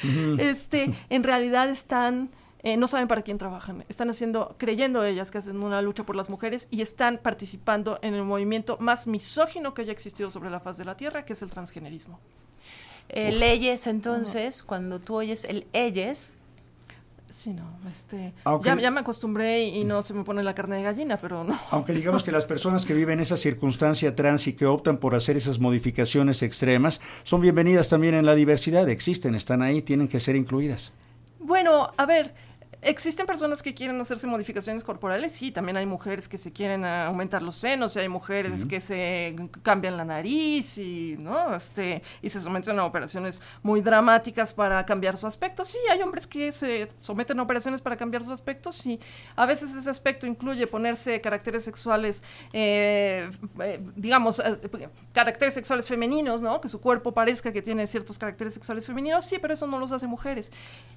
este, 0.38 0.94
en 1.10 1.22
realidad 1.24 1.68
están... 1.70 2.30
eh, 2.62 2.76
no 2.76 2.86
saben 2.88 3.08
para 3.08 3.22
quién 3.22 3.38
trabajan, 3.38 3.84
están 3.88 4.10
haciendo, 4.10 4.54
creyendo 4.58 5.04
ellas 5.04 5.30
que 5.30 5.38
hacen 5.38 5.62
una 5.62 5.80
lucha 5.80 6.04
por 6.04 6.16
las 6.16 6.28
mujeres 6.28 6.66
y 6.70 6.82
están 6.82 7.18
participando 7.18 7.98
en 8.02 8.14
el 8.14 8.24
movimiento 8.24 8.76
más 8.80 9.06
misógino 9.06 9.74
que 9.74 9.82
haya 9.82 9.92
existido 9.92 10.30
sobre 10.30 10.50
la 10.50 10.60
faz 10.60 10.76
de 10.76 10.84
la 10.84 10.96
Tierra, 10.96 11.24
que 11.24 11.34
es 11.34 11.42
el 11.42 11.50
transgenerismo. 11.50 12.18
Eh, 13.10 13.32
leyes, 13.32 13.86
entonces, 13.86 14.62
cuando 14.62 14.98
tú 14.98 15.14
oyes 15.14 15.44
el 15.44 15.66
ellos, 15.72 16.34
Sí, 17.30 17.50
no, 17.52 17.64
este, 17.90 18.32
Aunque- 18.44 18.68
ya, 18.70 18.76
ya 18.80 18.90
me 18.90 19.00
acostumbré 19.00 19.64
y, 19.64 19.80
y 19.80 19.84
no 19.84 20.02
se 20.02 20.14
me 20.14 20.24
pone 20.24 20.42
la 20.42 20.54
carne 20.54 20.76
de 20.76 20.82
gallina, 20.82 21.18
pero 21.18 21.44
no. 21.44 21.58
Aunque 21.70 21.92
digamos 21.92 22.22
que 22.22 22.32
las 22.32 22.44
personas 22.46 22.86
que 22.86 22.94
viven 22.94 23.20
esa 23.20 23.36
circunstancia 23.36 24.16
trans 24.16 24.46
y 24.46 24.54
que 24.54 24.64
optan 24.66 24.96
por 24.96 25.14
hacer 25.14 25.36
esas 25.36 25.58
modificaciones 25.58 26.42
extremas 26.42 27.00
son 27.24 27.40
bienvenidas 27.40 27.88
también 27.88 28.14
en 28.14 28.24
la 28.24 28.34
diversidad. 28.34 28.88
Existen, 28.88 29.34
están 29.34 29.62
ahí, 29.62 29.82
tienen 29.82 30.08
que 30.08 30.20
ser 30.20 30.36
incluidas. 30.36 30.92
Bueno, 31.38 31.90
a 31.96 32.06
ver, 32.06 32.34
¿existen 32.82 33.26
personas 33.26 33.62
que 33.62 33.74
quieren 33.74 34.00
hacerse 34.00 34.26
modificaciones 34.26 34.84
corporales? 34.84 35.32
Sí, 35.32 35.50
también 35.50 35.76
hay 35.76 35.86
mujeres 35.86 36.28
que 36.28 36.38
se 36.38 36.52
quieren 36.52 36.84
aumentar 36.84 37.42
los 37.42 37.56
senos, 37.56 37.96
y 37.96 38.00
hay 38.00 38.08
mujeres 38.08 38.64
que 38.64 38.80
se 38.80 39.34
cambian 39.62 39.96
la 39.96 40.04
nariz 40.04 40.78
y, 40.78 41.16
¿no? 41.18 41.54
Este, 41.54 42.02
y 42.22 42.30
se 42.30 42.40
someten 42.40 42.78
a 42.78 42.84
operaciones 42.84 43.40
muy 43.62 43.80
dramáticas 43.80 44.52
para 44.52 44.84
cambiar 44.86 45.16
su 45.16 45.26
aspecto. 45.26 45.64
Sí, 45.64 45.78
hay 45.90 46.00
hombres 46.02 46.26
que 46.26 46.52
se 46.52 46.88
someten 47.00 47.38
a 47.40 47.42
operaciones 47.42 47.80
para 47.80 47.96
cambiar 47.96 48.22
su 48.24 48.32
aspecto, 48.32 48.72
sí. 48.72 49.00
A 49.36 49.46
veces 49.46 49.74
ese 49.74 49.90
aspecto 49.90 50.26
incluye 50.26 50.66
ponerse 50.66 51.20
caracteres 51.20 51.64
sexuales, 51.64 52.22
eh, 52.52 53.30
eh, 53.60 53.80
digamos, 53.96 54.40
eh, 54.40 54.88
caracteres 55.12 55.54
sexuales 55.54 55.86
femeninos, 55.86 56.42
¿no? 56.42 56.60
Que 56.60 56.68
su 56.68 56.80
cuerpo 56.80 57.12
parezca 57.12 57.52
que 57.52 57.62
tiene 57.62 57.86
ciertos 57.86 58.18
caracteres 58.18 58.54
sexuales 58.54 58.86
femeninos, 58.86 59.24
sí, 59.24 59.38
pero 59.40 59.54
eso 59.54 59.66
no 59.66 59.78
los 59.78 59.92
hace 59.92 60.06
mujeres. 60.06 60.52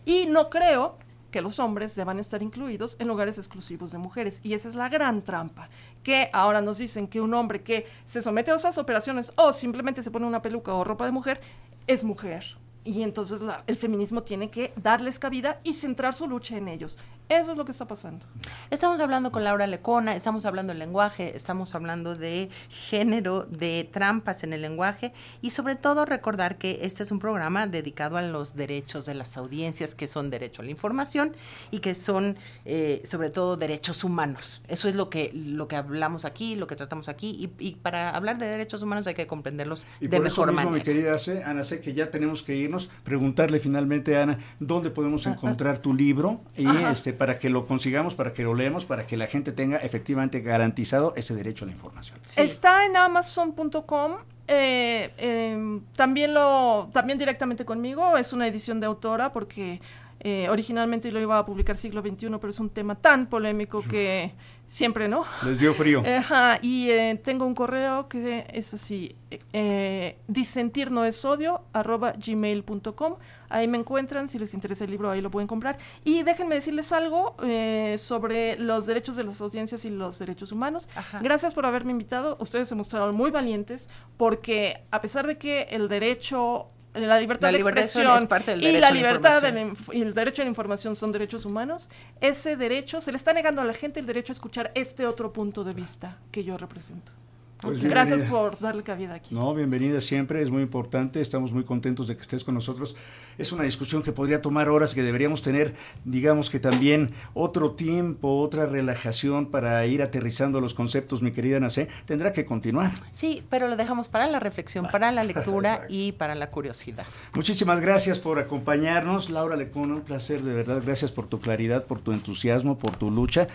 Y 0.05 0.25
no 0.27 0.49
creo 0.49 0.97
que 1.31 1.41
los 1.41 1.59
hombres 1.59 1.95
deban 1.95 2.19
estar 2.19 2.43
incluidos 2.43 2.95
en 2.99 3.07
lugares 3.07 3.37
exclusivos 3.37 3.91
de 3.91 3.97
mujeres. 3.97 4.39
Y 4.43 4.53
esa 4.53 4.67
es 4.67 4.75
la 4.75 4.89
gran 4.89 5.23
trampa. 5.23 5.69
Que 6.03 6.29
ahora 6.33 6.61
nos 6.61 6.77
dicen 6.77 7.07
que 7.07 7.21
un 7.21 7.33
hombre 7.33 7.63
que 7.63 7.85
se 8.05 8.21
somete 8.21 8.51
a 8.51 8.55
esas 8.55 8.77
operaciones 8.77 9.33
o 9.37 9.51
simplemente 9.53 10.03
se 10.03 10.11
pone 10.11 10.27
una 10.27 10.41
peluca 10.41 10.73
o 10.73 10.83
ropa 10.83 11.05
de 11.05 11.11
mujer 11.11 11.41
es 11.87 12.03
mujer. 12.03 12.60
Y 12.83 13.03
entonces 13.03 13.41
la- 13.41 13.63
el 13.67 13.77
feminismo 13.77 14.23
tiene 14.23 14.49
que 14.49 14.73
darles 14.75 15.19
cabida 15.19 15.59
y 15.63 15.73
centrar 15.73 16.13
su 16.13 16.27
lucha 16.27 16.57
en 16.57 16.67
ellos. 16.67 16.97
Eso 17.29 17.53
es 17.53 17.57
lo 17.57 17.63
que 17.63 17.71
está 17.71 17.87
pasando. 17.87 18.25
Estamos 18.71 18.99
hablando 18.99 19.31
con 19.31 19.45
Laura 19.45 19.65
Lecona, 19.65 20.15
estamos 20.17 20.45
hablando 20.45 20.71
del 20.71 20.79
lenguaje, 20.79 21.33
estamos 21.37 21.73
hablando 21.75 22.15
de 22.15 22.49
género, 22.69 23.43
de 23.43 23.87
trampas 23.89 24.43
en 24.43 24.51
el 24.51 24.61
lenguaje 24.61 25.13
y 25.41 25.51
sobre 25.51 25.75
todo 25.75 26.03
recordar 26.05 26.57
que 26.57 26.79
este 26.81 27.03
es 27.03 27.11
un 27.11 27.19
programa 27.19 27.67
dedicado 27.67 28.17
a 28.17 28.21
los 28.21 28.55
derechos 28.55 29.05
de 29.05 29.13
las 29.13 29.37
audiencias, 29.37 29.95
que 29.95 30.07
son 30.07 30.29
derecho 30.29 30.61
a 30.61 30.65
la 30.65 30.71
información 30.71 31.33
y 31.69 31.79
que 31.79 31.95
son 31.95 32.35
eh, 32.65 33.01
sobre 33.05 33.29
todo 33.29 33.55
derechos 33.55 34.03
humanos. 34.03 34.61
Eso 34.67 34.89
es 34.89 34.95
lo 34.95 35.09
que, 35.09 35.31
lo 35.33 35.69
que 35.69 35.77
hablamos 35.77 36.25
aquí, 36.25 36.57
lo 36.57 36.67
que 36.67 36.75
tratamos 36.75 37.07
aquí 37.07 37.49
y, 37.59 37.65
y 37.65 37.75
para 37.75 38.09
hablar 38.09 38.39
de 38.39 38.47
derechos 38.47 38.81
humanos 38.81 39.07
hay 39.07 39.13
que 39.13 39.27
comprenderlos 39.27 39.85
Y 40.01 40.07
de 40.07 40.17
por 40.17 40.27
eso 40.27 40.45
mejor 40.45 40.53
mismo, 40.63 40.71
mi 40.71 40.81
querida 40.81 41.15
Ana, 41.45 41.63
sé 41.63 41.79
que 41.79 41.93
ya 41.93 42.09
tenemos 42.11 42.43
que 42.43 42.55
irnos, 42.71 42.89
preguntarle 43.03 43.59
finalmente 43.59 44.17
a 44.17 44.23
Ana, 44.23 44.39
¿dónde 44.59 44.89
podemos 44.89 45.25
encontrar 45.27 45.79
tu 45.79 45.93
libro? 45.93 46.41
Y 46.55 46.65
este 46.91 47.13
para 47.13 47.37
que 47.37 47.49
lo 47.49 47.67
consigamos, 47.67 48.15
para 48.15 48.33
que 48.33 48.43
lo 48.43 48.53
leamos, 48.53 48.85
para 48.85 49.05
que 49.05 49.17
la 49.17 49.27
gente 49.27 49.51
tenga 49.51 49.77
efectivamente 49.77 50.39
garantizado 50.41 51.13
ese 51.15 51.35
derecho 51.35 51.65
a 51.65 51.67
la 51.67 51.73
información. 51.73 52.19
Sí. 52.21 52.41
Está 52.41 52.85
en 52.85 52.95
amazon.com. 52.95 54.13
eh, 54.47 55.11
em, 55.17 55.81
también 55.95 56.33
lo 56.33 56.89
también 56.91 57.17
directamente 57.17 57.63
conmigo 57.63 58.17
es 58.17 58.33
una 58.33 58.47
edición 58.47 58.79
de 58.79 58.87
autora 58.87 59.31
porque 59.31 59.79
eh, 60.23 60.47
originalmente 60.49 61.11
lo 61.11 61.19
iba 61.19 61.37
a 61.37 61.45
publicar 61.45 61.75
siglo 61.75 62.01
XXI 62.01 62.29
pero 62.39 62.49
es 62.49 62.59
un 62.59 62.69
tema 62.69 62.95
tan 62.95 63.27
polémico 63.27 63.81
que 63.81 64.31
siempre 64.71 65.09
no 65.09 65.25
Les 65.43 65.59
dio 65.59 65.73
frío. 65.73 66.01
Ajá, 66.17 66.57
y 66.61 66.89
eh, 66.89 67.19
tengo 67.21 67.45
un 67.45 67.53
correo 67.53 68.07
que 68.07 68.45
es 68.53 68.73
así, 68.73 69.17
eh, 69.51 70.17
disentir 70.27 70.91
no 70.91 71.03
es 71.03 71.25
odio, 71.25 71.63
arroba 71.73 72.13
gmail.com. 72.13 73.15
Ahí 73.49 73.67
me 73.67 73.77
encuentran, 73.77 74.29
si 74.29 74.39
les 74.39 74.53
interesa 74.53 74.85
el 74.85 74.91
libro, 74.91 75.11
ahí 75.11 75.19
lo 75.19 75.29
pueden 75.29 75.47
comprar. 75.47 75.77
Y 76.05 76.23
déjenme 76.23 76.55
decirles 76.55 76.93
algo 76.93 77.35
eh, 77.43 77.97
sobre 77.97 78.57
los 78.57 78.85
derechos 78.85 79.17
de 79.17 79.25
las 79.25 79.41
audiencias 79.41 79.83
y 79.83 79.89
los 79.89 80.19
derechos 80.19 80.53
humanos. 80.53 80.87
Ajá. 80.95 81.19
Gracias 81.21 81.53
por 81.53 81.65
haberme 81.65 81.91
invitado. 81.91 82.37
Ustedes 82.39 82.69
se 82.69 82.75
mostraron 82.75 83.13
muy 83.13 83.29
valientes 83.29 83.89
porque 84.15 84.83
a 84.89 85.01
pesar 85.01 85.27
de 85.27 85.37
que 85.37 85.63
el 85.63 85.89
derecho... 85.89 86.67
La 86.93 87.19
libertad 87.19 87.47
La 87.47 87.51
de 87.53 87.59
expresión 87.59 88.17
es 88.17 88.25
parte 88.25 88.51
del 88.51 88.63
y 88.63 88.77
la 88.77 88.91
libertad 88.91 89.41
de 89.41 89.73
y 89.93 90.01
el 90.01 90.13
derecho 90.13 90.41
a 90.41 90.45
la 90.45 90.49
información 90.49 90.95
son 90.95 91.11
derechos 91.11 91.45
humanos, 91.45 91.89
ese 92.19 92.57
derecho 92.57 92.99
se 92.99 93.11
le 93.11 93.17
está 93.17 93.33
negando 93.33 93.61
a 93.61 93.65
la 93.65 93.73
gente 93.73 94.01
el 94.01 94.05
derecho 94.05 94.33
a 94.33 94.35
escuchar 94.35 94.71
este 94.75 95.05
otro 95.05 95.31
punto 95.31 95.63
de 95.63 95.73
vista 95.73 96.17
que 96.31 96.43
yo 96.43 96.57
represento. 96.57 97.13
Pues 97.61 97.79
Gracias 97.79 98.23
por 98.23 98.57
darle 98.59 98.81
cabida 98.81 99.13
aquí. 99.13 99.35
No, 99.35 99.53
bienvenida 99.53 100.01
siempre, 100.01 100.41
es 100.41 100.49
muy 100.49 100.63
importante, 100.63 101.21
estamos 101.21 101.53
muy 101.53 101.63
contentos 101.63 102.07
de 102.07 102.15
que 102.15 102.21
estés 102.23 102.43
con 102.43 102.55
nosotros. 102.55 102.95
Es 103.37 103.51
una 103.51 103.63
discusión 103.63 104.01
que 104.01 104.11
podría 104.11 104.41
tomar 104.41 104.67
horas, 104.69 104.95
que 104.95 105.03
deberíamos 105.03 105.43
tener, 105.43 105.75
digamos 106.03 106.49
que 106.49 106.59
también 106.59 107.11
otro 107.35 107.71
tiempo, 107.71 108.39
otra 108.39 108.65
relajación 108.65 109.45
para 109.45 109.85
ir 109.85 110.01
aterrizando 110.01 110.59
los 110.59 110.73
conceptos, 110.73 111.21
mi 111.21 111.31
querida 111.31 111.59
Nacé. 111.59 111.87
Tendrá 112.05 112.33
que 112.33 112.45
continuar. 112.45 112.91
Sí, 113.11 113.43
pero 113.51 113.67
lo 113.67 113.77
dejamos 113.77 114.07
para 114.07 114.25
la 114.25 114.39
reflexión, 114.39 114.87
para 114.91 115.11
la 115.11 115.23
lectura 115.23 115.85
y 115.89 116.13
para 116.13 116.33
la 116.33 116.49
curiosidad. 116.49 117.05
Muchísimas 117.33 117.79
gracias 117.79 118.19
por 118.19 118.39
acompañarnos, 118.39 119.29
Laura 119.29 119.55
Lecona, 119.55 119.95
un 119.95 120.01
placer 120.01 120.41
de 120.41 120.55
verdad. 120.55 120.81
Gracias 120.83 121.11
por 121.11 121.27
tu 121.27 121.39
claridad, 121.39 121.85
por 121.85 121.99
tu 121.99 122.11
entusiasmo, 122.11 122.79
por 122.79 122.95
tu 122.95 123.11
lucha. 123.11 123.47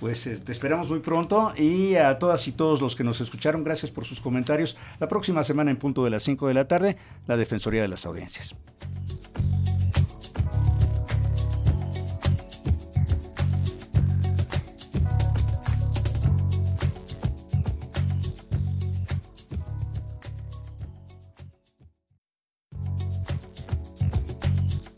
Pues 0.00 0.24
te 0.44 0.50
esperamos 0.50 0.90
muy 0.90 0.98
pronto 0.98 1.52
y 1.56 1.94
a 1.94 2.18
todas 2.18 2.48
y 2.48 2.52
todos 2.52 2.80
los 2.80 2.96
que 2.96 3.04
nos 3.04 3.20
escucharon 3.20 3.51
Gracias 3.60 3.90
por 3.90 4.04
sus 4.04 4.20
comentarios. 4.20 4.76
La 4.98 5.08
próxima 5.08 5.44
semana 5.44 5.70
en 5.70 5.76
punto 5.76 6.04
de 6.04 6.10
las 6.10 6.22
5 6.22 6.48
de 6.48 6.54
la 6.54 6.66
tarde, 6.66 6.96
la 7.26 7.36
Defensoría 7.36 7.82
de 7.82 7.88
las 7.88 8.06
Audiencias. 8.06 8.56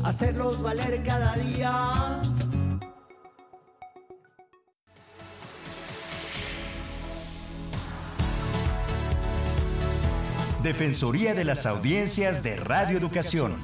hacerlos 0.03 0.61
valer 0.61 1.03
cada 1.03 1.35
día. 1.35 2.21
Defensoría 10.63 11.33
de 11.33 11.45
las 11.45 11.65
Audiencias 11.65 12.43
de 12.43 12.57
Radio 12.57 12.97
Educación. 12.97 13.55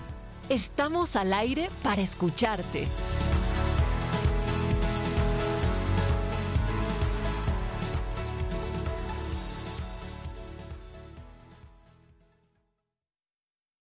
Estamos 0.48 1.16
al 1.16 1.34
aire 1.34 1.70
para 1.84 2.02
escucharte. 2.02 2.88